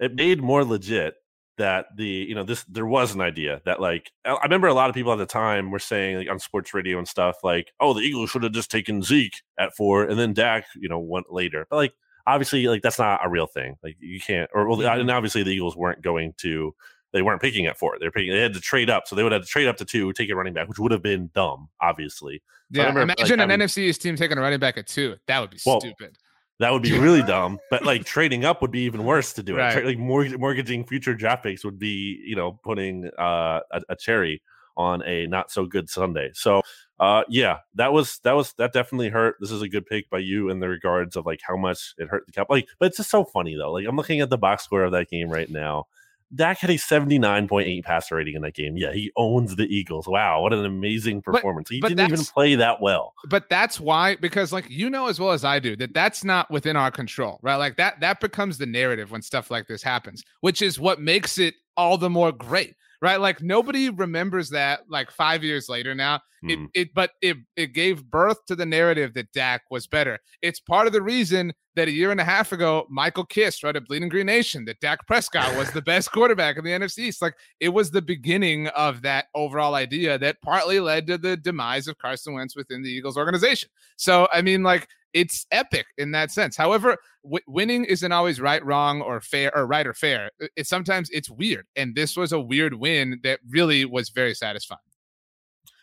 [0.07, 1.15] It made more legit
[1.59, 4.89] that the you know this there was an idea that like I remember a lot
[4.89, 7.93] of people at the time were saying like on sports radio and stuff like oh
[7.93, 11.31] the Eagles should have just taken Zeke at four and then Dak you know went
[11.31, 11.67] later.
[11.69, 11.95] But like
[12.27, 13.77] obviously like that's not a real thing.
[13.83, 15.01] Like you can't or well mm-hmm.
[15.01, 16.75] and obviously the Eagles weren't going to
[17.13, 17.97] they weren't picking at four.
[18.01, 19.85] They're picking they had to trade up so they would have to trade up to
[19.85, 22.43] two take a running back which would have been dumb obviously.
[22.71, 25.17] Yeah remember, imagine like, an NFC East team taking a running back at two.
[25.27, 26.17] That would be well, stupid
[26.59, 27.59] that would be really dumb.
[27.71, 29.61] But like trading up would be even worse to do it.
[29.61, 29.85] Right.
[29.85, 34.43] Like mortgaging future draft picks would be, you know, putting uh, a, a cherry
[34.77, 36.31] on a not so good Sunday.
[36.35, 36.63] So
[37.01, 39.37] uh yeah, that was that was that definitely hurt.
[39.41, 42.09] This is a good pick by you in the regards of like how much it
[42.09, 42.47] hurt the cap.
[42.49, 43.73] Like, but it's just so funny though.
[43.73, 45.87] Like I'm looking at the box score of that game right now.
[46.35, 48.77] Dak had a 79.8 passer rating in that game.
[48.77, 50.07] Yeah, he owns the Eagles.
[50.07, 51.69] Wow, what an amazing performance.
[51.69, 53.15] But, he but didn't even play that well.
[53.29, 56.51] But that's why because like you know as well as I do that that's not
[56.51, 57.57] within our control, right?
[57.57, 61.39] Like that that becomes the narrative when stuff like this happens, which is what makes
[61.39, 63.21] it all the more great right?
[63.21, 66.21] Like nobody remembers that like five years later now.
[66.45, 66.51] Mm.
[66.51, 70.19] It, it, but it, it gave birth to the narrative that Dak was better.
[70.43, 73.77] It's part of the reason that a year and a half ago, Michael Kist, wrote
[73.77, 77.23] at Bleeding Green Nation, that Dak Prescott was the best quarterback in the NFC East.
[77.23, 81.89] Like it was the beginning of that overall idea that partly led to the demise
[81.89, 83.69] of Carson Wentz within the Eagles organization.
[83.97, 86.57] So, I mean, like it's epic in that sense.
[86.57, 90.31] However, w- winning isn't always right, wrong, or fair, or right or fair.
[90.57, 94.81] It, sometimes it's weird, and this was a weird win that really was very satisfying.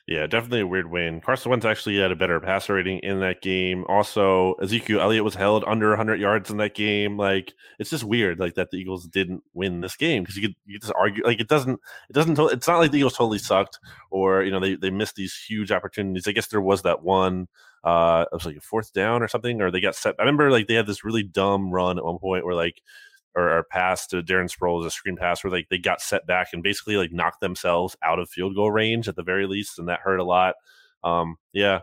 [0.07, 1.19] Yeah, definitely a weird win.
[1.19, 3.85] Carson Wentz actually had a better passer rating in that game.
[3.89, 7.17] Also, Ezekiel Elliott was held under 100 yards in that game.
[7.17, 10.55] Like, it's just weird, like that the Eagles didn't win this game because you could
[10.67, 13.39] you could just argue like it doesn't it doesn't it's not like the Eagles totally
[13.39, 13.79] sucked
[14.11, 16.27] or you know they they missed these huge opportunities.
[16.27, 17.47] I guess there was that one
[17.83, 20.15] uh it was like a fourth down or something or they got set.
[20.19, 22.79] I remember like they had this really dumb run at one point where like
[23.35, 26.49] or, or pass to Darren Sproles, a screen pass where like they got set back
[26.53, 29.89] and basically like knocked themselves out of field goal range at the very least, and
[29.89, 30.55] that hurt a lot.
[31.03, 31.81] Um, yeah,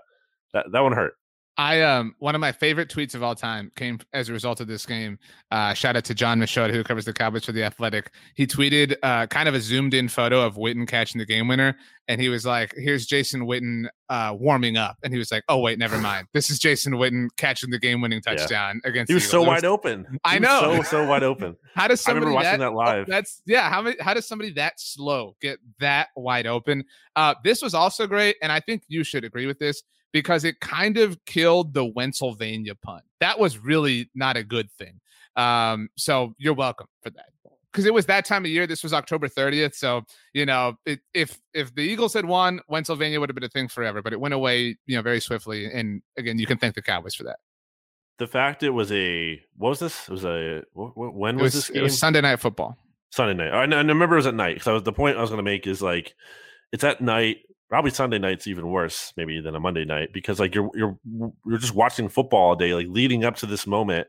[0.52, 1.14] that that one hurt.
[1.58, 4.68] I um one of my favorite tweets of all time came as a result of
[4.68, 5.18] this game.
[5.50, 8.10] Uh, shout out to Jon Machota who covers the Cowboys for the Athletic.
[8.34, 11.76] He tweeted uh, kind of a zoomed in photo of Witten catching the game winner,
[12.08, 15.58] and he was like, "Here's Jason Witten uh, warming up," and he was like, "Oh
[15.58, 16.26] wait, never mind.
[16.32, 18.90] This is Jason Witten catching the game winning touchdown yeah.
[18.90, 20.18] against." He was so wide open.
[20.24, 21.54] I know, so so wide open.
[21.74, 23.06] how does somebody I remember watching that, that live?
[23.06, 23.68] That's yeah.
[23.68, 23.96] How many?
[24.00, 26.84] How does somebody that slow get that wide open?
[27.14, 29.82] Uh, this was also great, and I think you should agree with this
[30.12, 33.04] because it kind of killed the Wentzylvania punt.
[33.20, 35.00] That was really not a good thing.
[35.36, 37.26] Um, so you're welcome for that.
[37.72, 38.66] Because it was that time of year.
[38.66, 39.74] This was October 30th.
[39.74, 40.02] So,
[40.34, 43.66] you know, it, if if the Eagles had won, Wentzylvania would have been a thing
[43.66, 44.02] forever.
[44.02, 45.72] But it went away, you know, very swiftly.
[45.72, 47.38] And again, you can thank the Cowboys for that.
[48.18, 50.06] The fact it was a what was this?
[50.06, 51.68] It was a when was, was, this?
[51.70, 51.78] Game?
[51.78, 52.76] It was Sunday night football.
[53.10, 53.54] Sunday night.
[53.54, 54.62] I, I remember it was at night.
[54.62, 56.14] So the point I was going to make is like
[56.72, 57.38] it's at night
[57.72, 60.98] probably Sunday night's even worse maybe than a Monday night because like you're you're
[61.46, 64.06] you're just watching football all day like leading up to this moment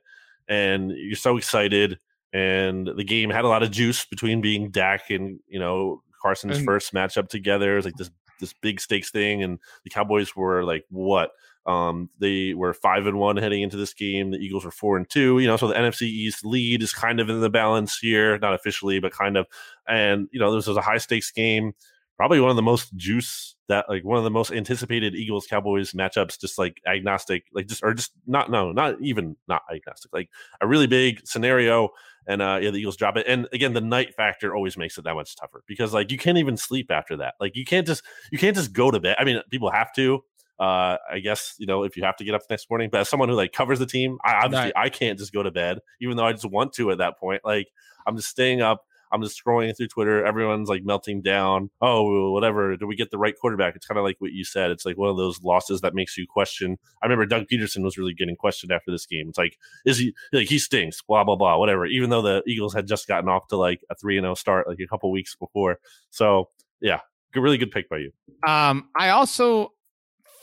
[0.49, 1.97] and you're so excited
[2.33, 6.57] and the game had a lot of juice between being Dak and you know Carson's
[6.57, 8.11] and, first matchup together it was like this
[8.41, 11.31] this big stakes thing and the Cowboys were like what?
[11.65, 15.09] Um they were 5 and 1 heading into this game the Eagles were 4 and
[15.09, 18.37] 2 you know so the NFC East lead is kind of in the balance here
[18.39, 19.47] not officially but kind of
[19.87, 21.71] and you know this was a high stakes game
[22.17, 25.93] probably one of the most juice that like one of the most anticipated Eagles Cowboys
[25.93, 30.29] matchups, just like agnostic, like just or just not no, not even not agnostic, like
[30.61, 31.89] a really big scenario.
[32.27, 33.25] And uh yeah, the Eagles drop it.
[33.27, 36.37] And again, the night factor always makes it that much tougher because like you can't
[36.37, 37.35] even sleep after that.
[37.39, 39.15] Like you can't just you can't just go to bed.
[39.19, 40.23] I mean, people have to.
[40.59, 43.01] Uh, I guess you know if you have to get up the next morning, but
[43.01, 44.71] as someone who like covers the team, I obviously.
[44.75, 47.41] I can't just go to bed, even though I just want to at that point.
[47.43, 47.67] Like
[48.05, 48.83] I'm just staying up
[49.13, 50.25] I'm just scrolling through Twitter.
[50.25, 51.69] Everyone's like melting down.
[51.81, 52.75] Oh, whatever.
[52.75, 53.75] Do we get the right quarterback?
[53.75, 54.71] It's kind of like what you said.
[54.71, 56.77] It's like one of those losses that makes you question.
[57.01, 59.29] I remember Doug Pederson was really getting questioned after this game.
[59.29, 61.01] It's like, is he like he stinks?
[61.01, 61.57] Blah blah blah.
[61.57, 61.85] Whatever.
[61.85, 64.35] Even though the Eagles had just gotten off to like a three and zero oh
[64.35, 65.77] start like a couple weeks before.
[66.09, 66.49] So
[66.81, 66.99] yeah,
[67.35, 68.11] really good pick by you.
[68.47, 69.73] Um, I also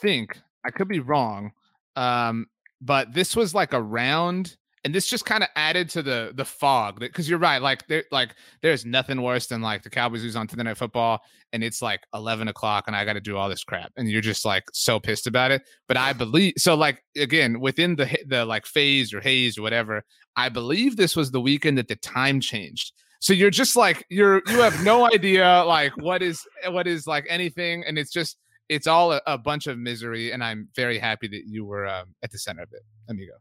[0.01, 1.53] think I could be wrong.
[1.97, 2.47] Um,
[2.81, 6.99] but this was like around and this just kind of added to the the fog
[6.99, 10.47] because you're right like there like there's nothing worse than like the cowboys lose on
[10.47, 11.20] Thursday night football
[11.53, 14.20] and it's like 11 o'clock and i got to do all this crap and you're
[14.20, 15.62] just like so pissed about it.
[15.87, 20.03] But i believe so like again within the the like phase or haze or whatever
[20.37, 22.93] i believe this was the weekend that the time changed.
[23.20, 27.26] So you're just like you're you have no idea like what is what is like
[27.28, 28.39] anything and it's just
[28.70, 32.14] it's all a, a bunch of misery and i'm very happy that you were um,
[32.22, 32.83] at the center of it.
[33.09, 33.33] Amigo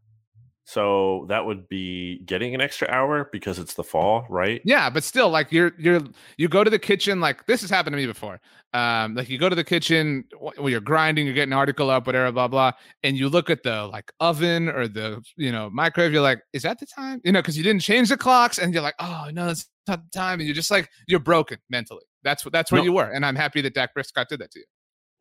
[0.69, 4.61] so that would be getting an extra hour because it's the fall, right?
[4.63, 5.99] Yeah, but still, like you're you're
[6.37, 7.19] you go to the kitchen.
[7.19, 8.39] Like this has happened to me before.
[8.75, 12.05] Um, like you go to the kitchen when you're grinding, you're getting an article up,
[12.05, 16.13] whatever, blah blah, and you look at the like oven or the you know microwave.
[16.13, 17.19] You're like, is that the time?
[17.23, 20.03] You know, because you didn't change the clocks, and you're like, oh no, that's not
[20.03, 22.03] the time, and you're just like you're broken mentally.
[22.23, 22.85] That's what that's where no.
[22.85, 24.65] you were, and I'm happy that Dak Prescott did that to you.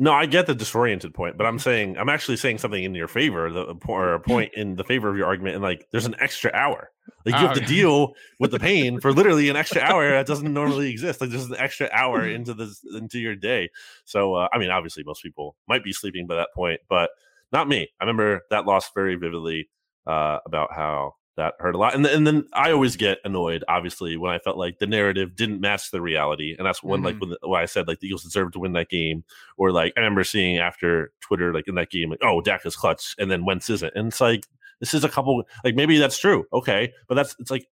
[0.00, 3.08] No, I get the disoriented point, but I'm saying I'm actually saying something in your
[3.08, 6.14] favor, the or a point in the favor of your argument, and like there's an
[6.20, 6.90] extra hour.
[7.24, 10.26] Like you oh, have to deal with the pain for literally an extra hour that
[10.26, 11.20] doesn't normally exist.
[11.20, 13.70] Like there's an extra hour into this into your day.
[14.04, 17.10] So uh, I mean, obviously most people might be sleeping by that point, but
[17.50, 17.88] not me.
[18.00, 19.68] I remember that loss very vividly
[20.06, 21.94] uh, about how that hurt a lot.
[21.94, 25.60] And, and then I always get annoyed, obviously, when I felt like the narrative didn't
[25.60, 26.54] match the reality.
[26.58, 27.06] And that's when, mm-hmm.
[27.06, 29.24] like, when, the, when, I said, like, the Eagles deserved to win that game.
[29.56, 32.76] Or, like, I remember seeing after Twitter, like, in that game, like, oh, Dak is
[32.76, 33.92] clutch, and then Wentz isn't.
[33.94, 34.46] And it's like,
[34.80, 36.44] this is a couple, like, maybe that's true.
[36.52, 36.92] Okay.
[37.08, 37.66] But that's, it's like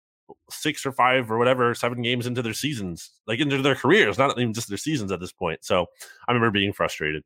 [0.51, 4.39] six or five or whatever, seven games into their seasons, like, into their careers, not
[4.39, 5.65] even just their seasons at this point.
[5.65, 5.87] So
[6.27, 7.23] I remember being frustrated.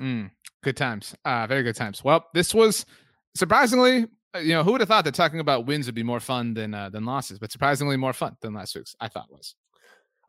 [0.00, 0.30] Mm,
[0.64, 1.14] good times.
[1.24, 2.02] Uh, very good times.
[2.02, 2.86] Well, this was
[3.34, 4.06] surprisingly
[4.40, 6.74] you know, who would have thought that talking about wins would be more fun than
[6.74, 8.96] uh, than losses, but surprisingly more fun than last week's.
[9.00, 9.54] I thought was.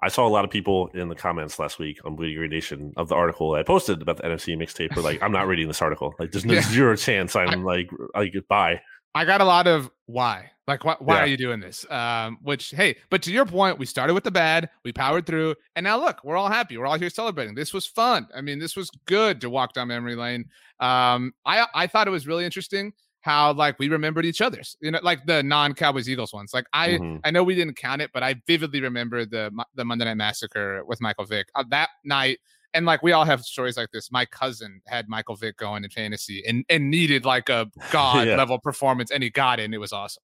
[0.01, 2.93] I saw a lot of people in the comments last week on Bleeding Green Nation
[2.97, 4.93] of the article I posted about the NFC mixtape.
[4.97, 6.13] Were like, I'm not reading this article.
[6.19, 6.61] Like, there's no yeah.
[6.61, 8.81] zero chance I'm like I, like, like, bye.
[9.15, 11.21] I got a lot of why, like, why, why yeah.
[11.21, 11.89] are you doing this?
[11.89, 15.55] Um, which, hey, but to your point, we started with the bad, we powered through,
[15.75, 16.77] and now look, we're all happy.
[16.77, 17.55] We're all here celebrating.
[17.55, 18.27] This was fun.
[18.35, 20.45] I mean, this was good to walk down memory lane.
[20.79, 22.91] Um, I I thought it was really interesting
[23.23, 26.53] how like we remembered each other's, you know, like the non Cowboys Eagles ones.
[26.53, 27.17] Like I, mm-hmm.
[27.23, 30.83] I know we didn't count it, but I vividly remember the the Monday Night Massacre
[30.85, 32.39] with Michael Vick uh, that night.
[32.73, 34.11] And like we all have stories like this.
[34.11, 38.35] My cousin had Michael Vick going in fantasy and and needed like a god yeah.
[38.35, 40.23] level performance, and he got it, and it was awesome.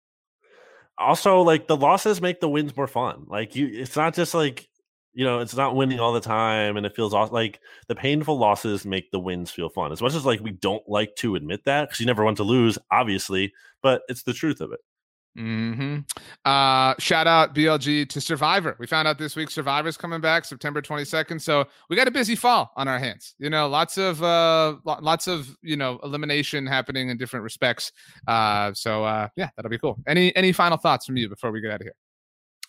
[0.99, 3.26] Also, like the losses make the wins more fun.
[3.28, 4.68] Like you, it's not just like
[5.19, 7.59] you know, it's not winning all the time, and it feels like
[7.89, 9.91] the painful losses make the wins feel fun.
[9.91, 12.45] As much as like we don't like to admit that because you never want to
[12.45, 13.53] lose, obviously,
[13.83, 14.79] but it's the truth of it.
[15.37, 15.99] hmm
[16.45, 18.77] Uh, shout out BLG to Survivor.
[18.79, 21.41] We found out this week Survivor's coming back September 22nd.
[21.43, 23.35] So we got a busy fall on our hands.
[23.41, 27.91] You know, lots of uh, lots of you know elimination happening in different respects.
[28.29, 29.99] Uh, so uh, yeah, that'll be cool.
[30.07, 31.95] Any any final thoughts from you before we get out of here?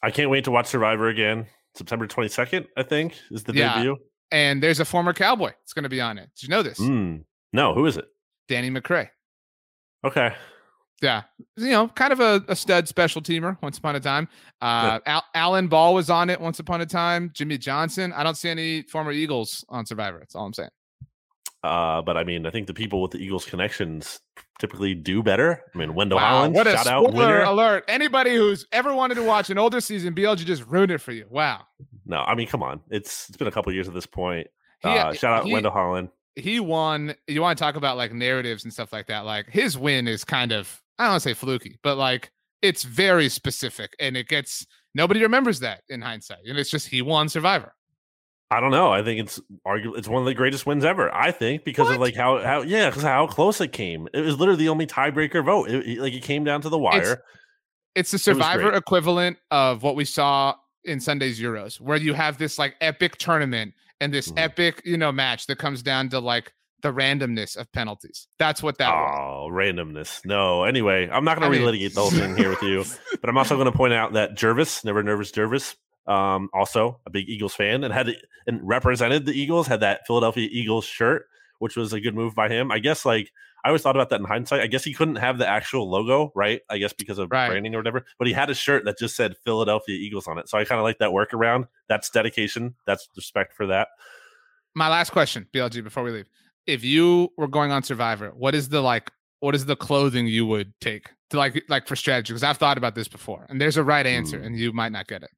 [0.02, 1.46] I can't wait to watch Survivor again.
[1.76, 3.76] September 22nd, I think, is the Yeah.
[3.76, 3.98] debut.
[4.32, 5.52] And there's a former cowboy.
[5.64, 6.30] It's going to be on it.
[6.36, 6.80] Did you know this?
[6.80, 7.24] Mm.
[7.54, 8.06] No, who is it?
[8.48, 9.10] Danny McCray.
[10.06, 10.34] Okay.
[11.02, 11.24] Yeah,
[11.56, 14.28] you know, kind of a, a stud special teamer once upon a time.
[14.62, 17.32] Uh, Al- Alan Ball was on it once upon a time.
[17.34, 18.12] Jimmy Johnson.
[18.12, 20.20] I don't see any former Eagles on Survivor.
[20.20, 20.70] That's all I'm saying.
[21.64, 24.22] Uh, but I mean, I think the people with the Eagles connections
[24.60, 25.62] typically do better.
[25.74, 27.42] I mean, Wendell Wow, Holland, what a shout out winner.
[27.42, 27.84] alert!
[27.88, 31.26] Anybody who's ever wanted to watch an older season, BLG just ruined it for you.
[31.30, 31.64] Wow.
[32.06, 32.80] No, I mean, come on.
[32.90, 34.48] It's it's been a couple years at this point.
[34.82, 36.10] He- Uh, shout out he- Wendell Holland.
[36.36, 37.14] He won.
[37.28, 39.26] You want to talk about like narratives and stuff like that?
[39.26, 42.32] Like his win is kind of I don't want to say fluky, but like
[42.62, 47.02] it's very specific, and it gets nobody remembers that in hindsight, and it's just he
[47.02, 47.74] won Survivor.
[48.52, 48.92] I don't know.
[48.92, 51.14] I think it's arguably it's one of the greatest wins ever.
[51.14, 54.08] I think because of like how how yeah, because how close it came.
[54.14, 55.70] It was literally the only tiebreaker vote.
[55.70, 57.22] It, it- like it came down to the wire.
[57.96, 58.76] It's the Survivor great.
[58.78, 63.74] equivalent of what we saw in Sunday's Euros, where you have this like epic tournament
[64.00, 64.40] and this Mhm.
[64.40, 68.28] epic, you know, match that comes down to like the randomness of penalties.
[68.38, 69.18] That's what that was.
[69.20, 70.26] Oh, randomness.
[70.26, 70.64] No.
[70.64, 72.86] Anyway, I'm not going to mean- relitigate the whole thing here with you,
[73.22, 75.76] but I'm also going to point out that Jervis, never nervous Jervis,
[76.10, 78.14] um, also a big Eagles fan and had
[78.48, 81.28] and represented the Eagles, had that Philadelphia Eagles shirt,
[81.60, 82.72] which was a good move by him.
[82.72, 83.32] I guess like
[83.64, 84.62] I always thought about that in hindsight.
[84.62, 86.62] I guess he couldn't have the actual logo, right?
[86.70, 87.50] I guess because of Right.
[87.50, 88.06] branding or whatever.
[88.18, 90.48] But he had a shirt that just said Philadelphia Eagles on it.
[90.50, 91.68] So I kind of like that workaround.
[91.90, 92.76] That's dedication.
[92.88, 93.90] That's respect for that.
[94.76, 96.30] My last question, BLG, before we leave.
[96.68, 100.46] If you were going on Survivor, what is the like what is the clothing you
[100.46, 102.32] would take to like like for strategy?
[102.34, 104.46] Because I've thought about this before and there's a right answer Hmm.
[104.46, 105.30] and you might not get it.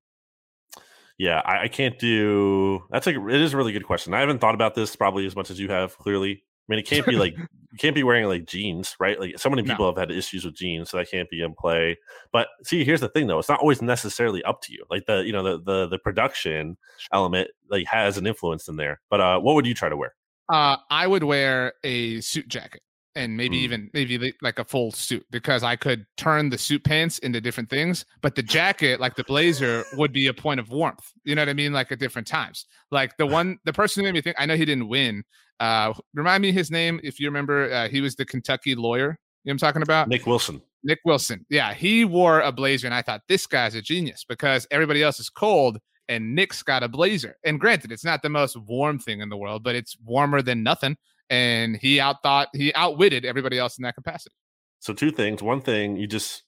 [1.21, 2.83] Yeah, I, I can't do.
[2.89, 3.11] That's a.
[3.27, 4.11] It is a really good question.
[4.15, 5.95] I haven't thought about this probably as much as you have.
[5.99, 9.19] Clearly, I mean, it can't be like you can't be wearing like jeans, right?
[9.19, 9.71] Like so many No.
[9.71, 11.99] people have had issues with jeans, so that can't be in play.
[12.33, 14.83] But see, here's the thing, though: it's not always necessarily up to you.
[14.89, 16.75] Like the you know the the the production
[17.13, 18.99] element like has an influence in there.
[19.11, 20.15] But uh, what would you try to wear?
[20.49, 22.81] Uh, I would wear a suit jacket
[23.15, 23.63] and maybe Mm.
[23.63, 27.69] even maybe like a full suit because I could turn the suit pants into different
[27.69, 28.05] things.
[28.21, 31.05] But the jacket, like the blazer, would be a point of warmth.
[31.23, 31.73] You know what I mean?
[31.73, 32.65] Like at different times.
[32.91, 34.37] Like the one, the person who made me think.
[34.39, 35.23] I know he didn't win.
[35.59, 37.71] Uh, remind me his name if you remember.
[37.71, 39.01] Uh, he was the Kentucky lawyer.
[39.01, 40.07] You know what I'm talking about?
[40.07, 40.61] Nick Wilson.
[40.83, 41.45] Nick Wilson.
[41.49, 45.19] Yeah, he wore a blazer, and I thought this guy's a genius because everybody else
[45.19, 45.77] is cold,
[46.09, 47.35] and Nick's got a blazer.
[47.43, 50.63] And granted, it's not the most warm thing in the world, but it's warmer than
[50.63, 50.97] nothing.
[51.31, 54.35] And he outthought, he outwitted everybody else in that capacity.
[54.79, 55.41] So two things.
[55.41, 56.43] One thing, you just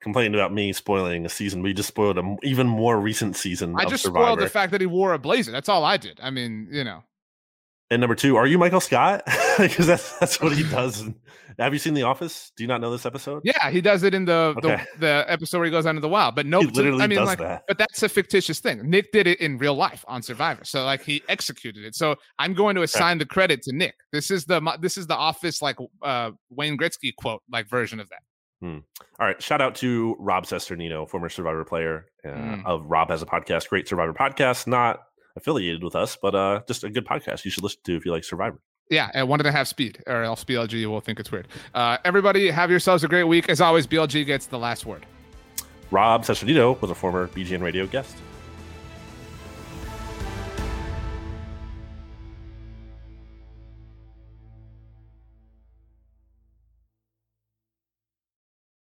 [0.00, 3.74] complained about me spoiling a season, but you just spoiled an even more recent season.
[3.76, 4.24] I just Survivor.
[4.24, 5.52] spoiled the fact that he wore a blazer.
[5.52, 6.18] That's all I did.
[6.22, 7.04] I mean, you know,
[7.90, 9.22] And number two, are you Michael Scott?
[9.58, 11.02] Because that's that's what he does.
[11.58, 12.52] Have you seen The Office?
[12.56, 13.42] Do you not know this episode?
[13.44, 14.84] yeah, he does it in the Okay.
[14.94, 16.36] the, the episode where he goes out into the wild.
[16.36, 17.64] But no, he literally I mean, does like, that.
[17.66, 18.88] but that's a fictitious thing.
[18.88, 21.96] Nick did it in real life on Survivor, so like he executed it.
[21.96, 23.96] So I'm going to assign the credit to Nick.
[24.12, 28.08] This is the this is the Office like uh, Wayne Gretzky quote like version of
[28.10, 28.22] that.
[28.62, 28.80] All
[29.18, 29.42] right.
[29.42, 32.64] Shout out to Rob Cesternino, former Survivor player uh, Mm.
[32.66, 35.00] of Rob has a podcast, great Survivor podcast, not
[35.38, 38.12] affiliated with us, but uh, just a good podcast you should listen to if you
[38.12, 38.60] like Survivor.
[38.90, 41.48] Yeah, at one and a half speed, or else BLG will think it's weird.
[41.74, 43.48] Uh, everybody, have yourselves a great week.
[43.48, 45.04] As always, BLG gets the last word.
[45.90, 48.16] Rob Cesternino was a former BGN radio guest.